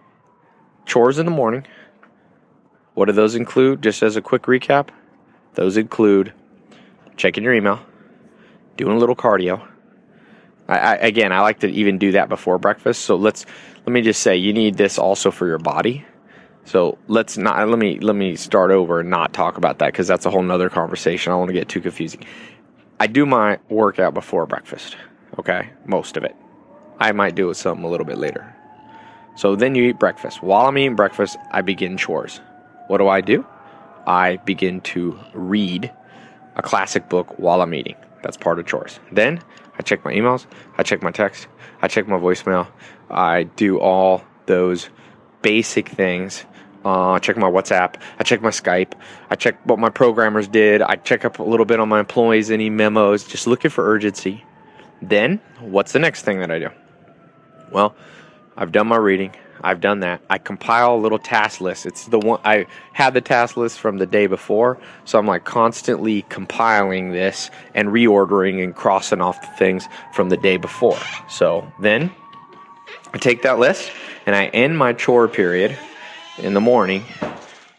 chores 0.86 1.20
in 1.20 1.26
the 1.26 1.34
morning. 1.34 1.68
What 2.94 3.08
do 3.08 3.12
those 3.12 3.36
include? 3.36 3.84
Just 3.84 4.02
as 4.02 4.16
a 4.16 4.22
quick 4.22 4.44
recap, 4.44 4.88
those 5.56 5.76
include 5.76 6.32
checking 7.18 7.44
your 7.44 7.54
email, 7.54 7.82
doing 8.78 8.96
a 8.96 9.00
little 9.00 9.18
cardio. 9.18 9.68
I, 10.68 10.78
I, 10.78 10.94
again, 10.96 11.32
I 11.32 11.42
like 11.42 11.60
to 11.60 11.68
even 11.68 11.98
do 11.98 12.14
that 12.14 12.30
before 12.30 12.58
breakfast. 12.58 13.02
So 13.02 13.16
let's 13.16 13.46
let 13.86 13.94
me 13.94 14.02
just 14.02 14.22
say, 14.22 14.38
you 14.38 14.54
need 14.54 14.78
this 14.78 14.98
also 14.98 15.32
for 15.32 15.48
your 15.48 15.60
body. 15.60 16.06
So 16.66 16.98
let's 17.08 17.38
not 17.38 17.68
let 17.70 17.78
me 17.78 18.00
let 18.00 18.16
me 18.16 18.36
start 18.36 18.72
over 18.72 19.02
and 19.02 19.10
not 19.10 19.34
talk 19.34 19.58
about 19.58 19.80
that 19.80 19.88
because 19.88 20.08
that's 20.08 20.26
a 20.26 20.32
whole 20.32 20.42
nother 20.42 20.70
conversation. 20.70 21.32
I 21.32 21.34
don't 21.34 21.42
want 21.42 21.50
to 21.50 21.54
get 21.54 21.70
too 21.70 21.82
confusing. 21.82 22.26
I 23.00 23.08
do 23.08 23.26
my 23.26 23.60
workout 23.70 24.14
before 24.14 24.46
breakfast. 24.46 24.98
Okay, 25.38 25.70
most 25.86 26.18
of 26.18 26.24
it. 26.24 26.36
I 27.00 27.12
might 27.12 27.36
do 27.36 27.54
something 27.54 27.86
a 27.86 27.90
little 27.90 28.06
bit 28.06 28.18
later. 28.18 28.56
So 29.36 29.56
then 29.56 29.76
you 29.76 29.84
eat 29.84 30.00
breakfast. 30.00 30.42
While 30.42 30.66
I'm 30.66 30.78
eating 30.78 30.96
breakfast, 30.96 31.38
I 31.52 31.62
begin 31.62 31.98
chores. 31.98 32.40
What 32.88 33.00
do 33.00 33.08
I 33.08 33.22
do? 33.22 33.46
I 34.08 34.38
begin 34.38 34.82
to 34.82 35.20
read 35.34 35.92
a 36.56 36.62
classic 36.62 37.10
book 37.10 37.38
while 37.38 37.62
I'm 37.62 37.74
eating. 37.74 37.96
That's 38.24 38.38
part 38.38 38.60
of 38.60 38.66
chores. 38.66 39.00
Then 39.12 39.42
I 39.78 39.84
check 39.84 40.06
my 40.06 40.14
emails, 40.14 40.46
I 40.78 40.84
check 40.84 41.04
my 41.04 41.12
text, 41.12 41.48
I 41.82 41.88
check 41.88 42.08
my 42.08 42.18
voicemail, 42.18 42.68
I 43.10 43.44
do 43.44 43.80
all 43.80 44.24
those 44.46 44.90
basic 45.42 45.90
things 45.90 46.46
uh, 46.86 47.14
I 47.14 47.20
check 47.20 47.36
my 47.36 47.50
WhatsApp. 47.50 47.96
I 48.20 48.24
check 48.24 48.44
my 48.44 48.52
Skype. 48.52 48.94
I 49.32 49.36
check 49.36 49.58
what 49.66 49.80
my 49.80 49.90
programmers 49.90 50.48
did. 50.48 50.84
I 50.84 50.96
check 50.98 51.26
up 51.26 51.40
a 51.40 51.44
little 51.44 51.66
bit 51.66 51.80
on 51.80 51.90
my 51.90 52.00
employees, 52.00 52.52
any 52.52 52.70
memos, 52.70 53.24
just 53.24 53.48
looking 53.48 53.72
for 53.72 53.84
urgency. 53.92 54.46
Then, 55.02 55.42
what's 55.60 55.94
the 55.94 56.00
next 56.00 56.22
thing 56.22 56.40
that 56.40 56.52
I 56.52 56.60
do? 56.60 56.70
Well, 57.72 57.96
I've 58.56 58.72
done 58.72 58.88
my 58.88 58.98
reading. 58.98 59.36
I've 59.62 59.82
done 59.82 60.02
that. 60.02 60.22
I 60.30 60.38
compile 60.38 60.96
a 60.96 60.98
little 60.98 61.20
task 61.20 61.62
list. 61.62 61.86
It's 61.86 62.06
the 62.08 62.20
one 62.20 62.40
I 62.44 62.68
had 62.94 63.14
the 63.14 63.22
task 63.22 63.58
list 63.58 63.80
from 63.80 63.98
the 63.98 64.06
day 64.06 64.28
before, 64.28 64.78
so 65.06 65.18
I'm 65.18 65.26
like 65.26 65.46
constantly 65.46 66.24
compiling 66.24 67.12
this 67.12 67.50
and 67.74 67.90
reordering 67.90 68.64
and 68.64 68.76
crossing 68.76 69.22
off 69.22 69.42
the 69.42 69.56
things 69.58 69.88
from 70.14 70.30
the 70.30 70.38
day 70.38 70.58
before. 70.58 71.00
So 71.30 71.72
then 71.80 72.12
I 73.14 73.18
take 73.18 73.44
that 73.44 73.60
list 73.60 73.92
and 74.26 74.36
I 74.36 74.48
end 74.48 74.78
my 74.78 74.94
chore 74.94 75.28
period 75.28 75.78
in 76.38 76.54
the 76.54 76.62
morning 76.62 77.04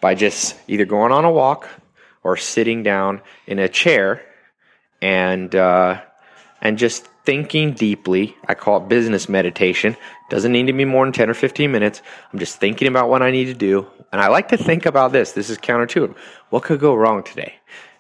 by 0.00 0.14
just 0.14 0.56
either 0.66 0.84
going 0.84 1.12
on 1.12 1.24
a 1.24 1.30
walk 1.30 1.68
or 2.22 2.36
sitting 2.36 2.82
down 2.82 3.20
in 3.46 3.58
a 3.58 3.68
chair 3.68 4.22
and 5.02 5.54
uh, 5.54 6.00
and 6.60 6.78
just 6.78 7.08
thinking 7.26 7.74
deeply. 7.74 8.36
I 8.46 8.54
call 8.54 8.78
it 8.78 8.88
business 8.88 9.28
meditation. 9.28 9.96
Doesn't 10.30 10.52
need 10.52 10.68
to 10.68 10.72
be 10.72 10.84
more 10.84 11.04
than 11.04 11.12
10 11.12 11.28
or 11.28 11.34
15 11.34 11.70
minutes. 11.70 12.00
I'm 12.32 12.38
just 12.38 12.58
thinking 12.58 12.88
about 12.88 13.10
what 13.10 13.22
I 13.22 13.30
need 13.30 13.46
to 13.46 13.54
do. 13.54 13.86
And 14.12 14.20
I 14.20 14.28
like 14.28 14.48
to 14.48 14.56
think 14.56 14.86
about 14.86 15.12
this. 15.12 15.32
This 15.32 15.50
is 15.50 15.58
counterintuitive. 15.58 16.16
What 16.50 16.62
could 16.62 16.80
go 16.80 16.94
wrong 16.94 17.22
today? 17.22 17.56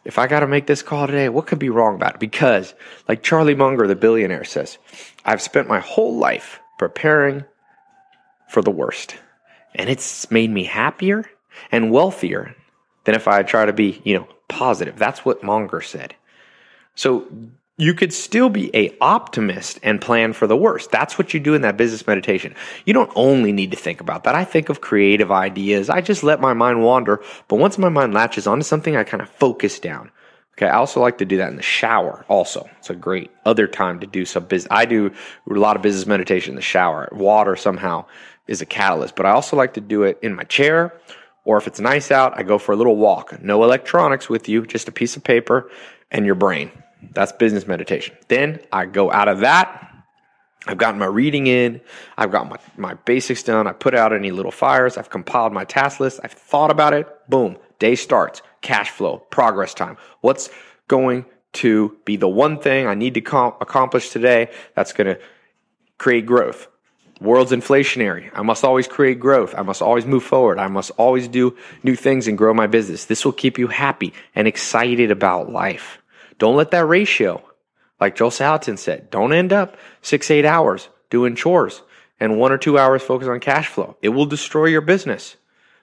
if 0.06 0.20
I 0.20 0.28
got 0.28 0.40
to 0.40 0.46
make 0.46 0.68
this 0.68 0.84
call 0.84 1.08
today, 1.08 1.28
what 1.28 1.48
could 1.48 1.58
be 1.58 1.68
wrong 1.68 1.96
about 1.96 2.14
it? 2.14 2.20
Because, 2.20 2.74
like 3.08 3.24
Charlie 3.24 3.56
Munger, 3.56 3.88
the 3.88 3.96
billionaire, 3.96 4.44
says, 4.44 4.78
I've 5.24 5.42
spent 5.42 5.66
my 5.66 5.80
whole 5.80 6.16
life 6.16 6.60
preparing 6.78 7.44
for 8.48 8.62
the 8.62 8.70
worst. 8.70 9.16
And 9.74 9.90
it's 9.90 10.30
made 10.30 10.48
me 10.48 10.62
happier 10.62 11.28
and 11.72 11.90
wealthier 11.90 12.54
than 13.02 13.16
if 13.16 13.26
I 13.26 13.42
try 13.42 13.66
to 13.66 13.72
be, 13.72 14.00
you 14.04 14.16
know, 14.16 14.28
positive. 14.48 14.96
That's 14.96 15.24
what 15.24 15.42
Munger 15.42 15.80
said. 15.80 16.14
So 16.94 17.26
you 17.78 17.92
could 17.92 18.12
still 18.12 18.48
be 18.48 18.74
a 18.74 18.96
optimist 19.00 19.78
and 19.82 20.00
plan 20.00 20.32
for 20.32 20.46
the 20.46 20.56
worst. 20.56 20.90
That's 20.90 21.18
what 21.18 21.34
you 21.34 21.40
do 21.40 21.54
in 21.54 21.62
that 21.62 21.76
business 21.76 22.06
meditation. 22.06 22.54
You 22.86 22.94
don't 22.94 23.10
only 23.14 23.52
need 23.52 23.70
to 23.72 23.76
think 23.76 24.00
about 24.00 24.24
that. 24.24 24.34
I 24.34 24.44
think 24.44 24.68
of 24.68 24.80
creative 24.80 25.30
ideas. 25.30 25.90
I 25.90 26.00
just 26.00 26.22
let 26.22 26.40
my 26.40 26.54
mind 26.54 26.82
wander. 26.82 27.22
But 27.48 27.56
once 27.56 27.76
my 27.76 27.90
mind 27.90 28.14
latches 28.14 28.46
onto 28.46 28.62
something, 28.62 28.96
I 28.96 29.04
kind 29.04 29.22
of 29.22 29.28
focus 29.28 29.78
down. 29.78 30.10
Okay. 30.56 30.66
I 30.66 30.76
also 30.76 31.00
like 31.00 31.18
to 31.18 31.26
do 31.26 31.36
that 31.36 31.50
in 31.50 31.56
the 31.56 31.62
shower 31.62 32.24
also. 32.28 32.66
It's 32.78 32.88
a 32.88 32.94
great 32.94 33.30
other 33.44 33.66
time 33.66 34.00
to 34.00 34.06
do 34.06 34.24
some 34.24 34.46
business. 34.46 34.68
I 34.70 34.86
do 34.86 35.12
a 35.50 35.54
lot 35.54 35.76
of 35.76 35.82
business 35.82 36.06
meditation 36.06 36.52
in 36.52 36.56
the 36.56 36.62
shower. 36.62 37.10
Water 37.12 37.56
somehow 37.56 38.06
is 38.46 38.62
a 38.62 38.66
catalyst, 38.66 39.16
but 39.16 39.26
I 39.26 39.32
also 39.32 39.54
like 39.54 39.74
to 39.74 39.82
do 39.82 40.04
it 40.04 40.18
in 40.22 40.34
my 40.34 40.44
chair 40.44 40.94
or 41.44 41.56
if 41.58 41.68
it's 41.68 41.78
nice 41.78 42.10
out, 42.10 42.36
I 42.36 42.42
go 42.42 42.58
for 42.58 42.72
a 42.72 42.76
little 42.76 42.96
walk. 42.96 43.40
No 43.40 43.62
electronics 43.62 44.28
with 44.28 44.48
you, 44.48 44.66
just 44.66 44.88
a 44.88 44.92
piece 44.92 45.16
of 45.16 45.22
paper 45.22 45.70
and 46.10 46.26
your 46.26 46.34
brain. 46.34 46.72
That's 47.12 47.32
business 47.32 47.66
meditation. 47.66 48.16
Then 48.28 48.60
I 48.72 48.86
go 48.86 49.12
out 49.12 49.28
of 49.28 49.40
that. 49.40 49.82
I've 50.66 50.78
gotten 50.78 50.98
my 50.98 51.06
reading 51.06 51.46
in. 51.46 51.80
I've 52.18 52.32
got 52.32 52.48
my, 52.48 52.56
my 52.76 52.94
basics 52.94 53.42
done. 53.42 53.66
I 53.66 53.72
put 53.72 53.94
out 53.94 54.12
any 54.12 54.32
little 54.32 54.50
fires. 54.50 54.96
I've 54.96 55.10
compiled 55.10 55.52
my 55.52 55.64
task 55.64 56.00
list. 56.00 56.20
I've 56.24 56.32
thought 56.32 56.70
about 56.70 56.92
it. 56.92 57.06
Boom. 57.28 57.56
Day 57.78 57.94
starts. 57.94 58.42
Cash 58.62 58.90
flow, 58.90 59.18
progress 59.18 59.74
time. 59.74 59.96
What's 60.22 60.50
going 60.88 61.24
to 61.54 61.96
be 62.04 62.16
the 62.16 62.28
one 62.28 62.58
thing 62.58 62.86
I 62.86 62.94
need 62.94 63.14
to 63.14 63.20
com- 63.20 63.54
accomplish 63.60 64.10
today 64.10 64.50
that's 64.74 64.92
going 64.92 65.14
to 65.14 65.20
create 65.98 66.26
growth? 66.26 66.66
World's 67.20 67.52
inflationary. 67.52 68.30
I 68.34 68.42
must 68.42 68.64
always 68.64 68.86
create 68.86 69.20
growth. 69.20 69.54
I 69.56 69.62
must 69.62 69.80
always 69.80 70.04
move 70.04 70.22
forward. 70.22 70.58
I 70.58 70.66
must 70.66 70.90
always 70.98 71.28
do 71.28 71.56
new 71.82 71.94
things 71.94 72.28
and 72.28 72.36
grow 72.36 72.52
my 72.52 72.66
business. 72.66 73.06
This 73.06 73.24
will 73.24 73.32
keep 73.32 73.56
you 73.56 73.68
happy 73.68 74.12
and 74.34 74.46
excited 74.46 75.10
about 75.10 75.50
life. 75.50 76.02
Don't 76.38 76.56
let 76.56 76.70
that 76.72 76.86
ratio, 76.86 77.42
like 78.00 78.16
Joel 78.16 78.30
Salatin 78.30 78.78
said, 78.78 79.10
don't 79.10 79.32
end 79.32 79.52
up 79.52 79.76
six, 80.02 80.30
eight 80.30 80.44
hours 80.44 80.88
doing 81.10 81.34
chores 81.34 81.82
and 82.20 82.38
one 82.38 82.52
or 82.52 82.58
two 82.58 82.78
hours 82.78 83.02
focus 83.02 83.28
on 83.28 83.40
cash 83.40 83.68
flow. 83.68 83.96
It 84.02 84.10
will 84.10 84.26
destroy 84.26 84.66
your 84.66 84.80
business. 84.80 85.36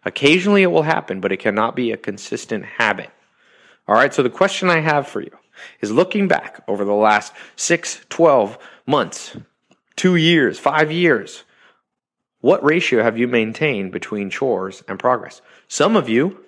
Occasionally 0.06 0.64
it 0.64 0.72
will 0.72 0.84
happen, 0.84 1.22
but 1.22 1.32
it 1.32 1.38
cannot 1.40 1.76
be 1.76 1.92
a 1.92 1.98
consistent 1.98 2.66
habit. 2.66 3.10
All 3.88 3.96
right. 3.96 4.14
So 4.14 4.24
the 4.24 4.30
question 4.30 4.70
I 4.70 4.80
have 4.80 5.08
for 5.08 5.22
you 5.22 5.32
is 5.82 5.92
looking 5.92 6.28
back 6.28 6.64
over 6.68 6.86
the 6.86 6.94
last 6.94 7.34
six, 7.56 8.02
12 8.10 8.58
months, 8.86 9.38
two 9.96 10.16
years, 10.16 10.60
five 10.60 10.92
years, 10.92 11.44
what 12.42 12.64
ratio 12.64 13.04
have 13.04 13.18
you 13.18 13.28
maintained 13.28 13.92
between 13.92 14.30
chores 14.30 14.84
and 14.88 15.00
progress? 15.00 15.42
Some 15.68 15.96
of 15.96 16.10
you, 16.10 16.44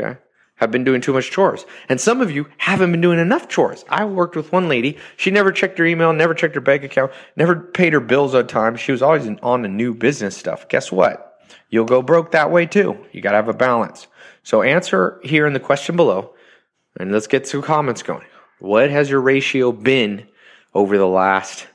okay, 0.00 0.18
have 0.56 0.70
been 0.70 0.84
doing 0.84 1.00
too 1.00 1.12
much 1.12 1.30
chores. 1.30 1.66
And 1.88 2.00
some 2.00 2.20
of 2.20 2.30
you 2.30 2.46
haven't 2.58 2.92
been 2.92 3.00
doing 3.00 3.18
enough 3.18 3.48
chores. 3.48 3.84
I 3.88 4.04
worked 4.04 4.36
with 4.36 4.52
one 4.52 4.68
lady. 4.68 4.96
She 5.16 5.30
never 5.30 5.50
checked 5.50 5.78
her 5.78 5.84
email, 5.84 6.12
never 6.12 6.34
checked 6.34 6.54
her 6.54 6.60
bank 6.60 6.84
account, 6.84 7.12
never 7.36 7.56
paid 7.56 7.92
her 7.92 8.00
bills 8.00 8.34
on 8.34 8.46
time. 8.46 8.76
She 8.76 8.92
was 8.92 9.02
always 9.02 9.28
on 9.42 9.62
the 9.62 9.68
new 9.68 9.94
business 9.94 10.36
stuff. 10.36 10.68
Guess 10.68 10.92
what? 10.92 11.40
You'll 11.70 11.84
go 11.84 12.02
broke 12.02 12.30
that 12.32 12.50
way 12.50 12.66
too. 12.66 12.96
You 13.12 13.20
got 13.20 13.32
to 13.32 13.36
have 13.36 13.48
a 13.48 13.54
balance. 13.54 14.06
So 14.42 14.62
answer 14.62 15.20
here 15.24 15.46
in 15.46 15.54
the 15.54 15.60
question 15.60 15.96
below 15.96 16.34
and 16.98 17.10
let's 17.10 17.26
get 17.26 17.48
some 17.48 17.62
comments 17.62 18.02
going. 18.02 18.26
What 18.60 18.90
has 18.90 19.10
your 19.10 19.20
ratio 19.20 19.72
been 19.72 20.26
over 20.72 20.96
the 20.96 21.08
last 21.08 21.66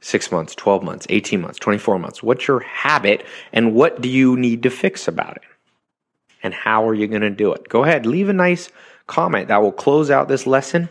six 0.00 0.30
months, 0.30 0.54
12 0.54 0.82
months, 0.82 1.06
18 1.08 1.40
months, 1.40 1.58
24 1.58 1.98
months? 1.98 2.22
What's 2.22 2.46
your 2.46 2.60
habit 2.60 3.26
and 3.52 3.74
what 3.74 4.00
do 4.00 4.08
you 4.08 4.36
need 4.36 4.62
to 4.62 4.70
fix 4.70 5.08
about 5.08 5.36
it? 5.36 5.42
And 6.42 6.52
how 6.54 6.86
are 6.88 6.94
you 6.94 7.06
going 7.06 7.22
to 7.22 7.30
do 7.30 7.52
it? 7.52 7.68
Go 7.68 7.84
ahead, 7.84 8.06
leave 8.06 8.28
a 8.28 8.32
nice 8.32 8.70
comment. 9.06 9.48
That 9.48 9.62
will 9.62 9.72
close 9.72 10.10
out 10.10 10.28
this 10.28 10.46
lesson 10.46 10.88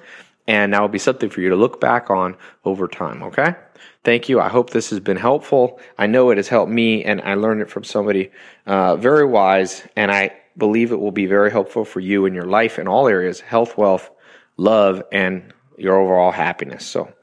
and 0.47 0.73
that 0.73 0.81
will 0.81 0.87
be 0.87 0.99
something 0.99 1.29
for 1.29 1.41
you 1.41 1.49
to 1.49 1.55
look 1.55 1.79
back 1.79 2.09
on 2.09 2.35
over 2.65 2.87
time, 2.87 3.23
okay? 3.23 3.55
Thank 4.03 4.29
you. 4.29 4.39
I 4.39 4.49
hope 4.49 4.71
this 4.71 4.89
has 4.89 4.99
been 4.99 5.17
helpful. 5.17 5.79
I 5.97 6.07
know 6.07 6.29
it 6.31 6.37
has 6.37 6.47
helped 6.47 6.71
me 6.71 7.03
and 7.03 7.21
I 7.21 7.35
learned 7.35 7.61
it 7.61 7.69
from 7.69 7.83
somebody 7.83 8.31
uh, 8.65 8.95
very 8.95 9.25
wise 9.25 9.83
and 9.95 10.11
I 10.11 10.33
believe 10.57 10.91
it 10.91 10.99
will 10.99 11.11
be 11.11 11.25
very 11.25 11.51
helpful 11.51 11.85
for 11.85 11.99
you 11.99 12.25
in 12.25 12.33
your 12.33 12.45
life 12.45 12.79
in 12.79 12.87
all 12.87 13.07
areas 13.07 13.39
health, 13.39 13.77
wealth, 13.77 14.09
love, 14.57 15.03
and 15.11 15.53
your 15.77 15.97
overall 15.97 16.31
happiness. 16.31 16.85
So 16.85 17.13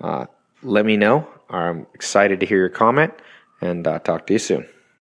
uh, 0.00 0.26
let 0.62 0.86
me 0.86 0.96
know. 0.96 1.28
I'm 1.50 1.86
excited 1.94 2.40
to 2.40 2.46
hear 2.46 2.58
your 2.58 2.68
comment 2.68 3.12
and 3.60 3.86
uh, 3.86 3.98
talk 3.98 4.26
to 4.28 4.32
you 4.32 4.38
soon. 4.38 4.68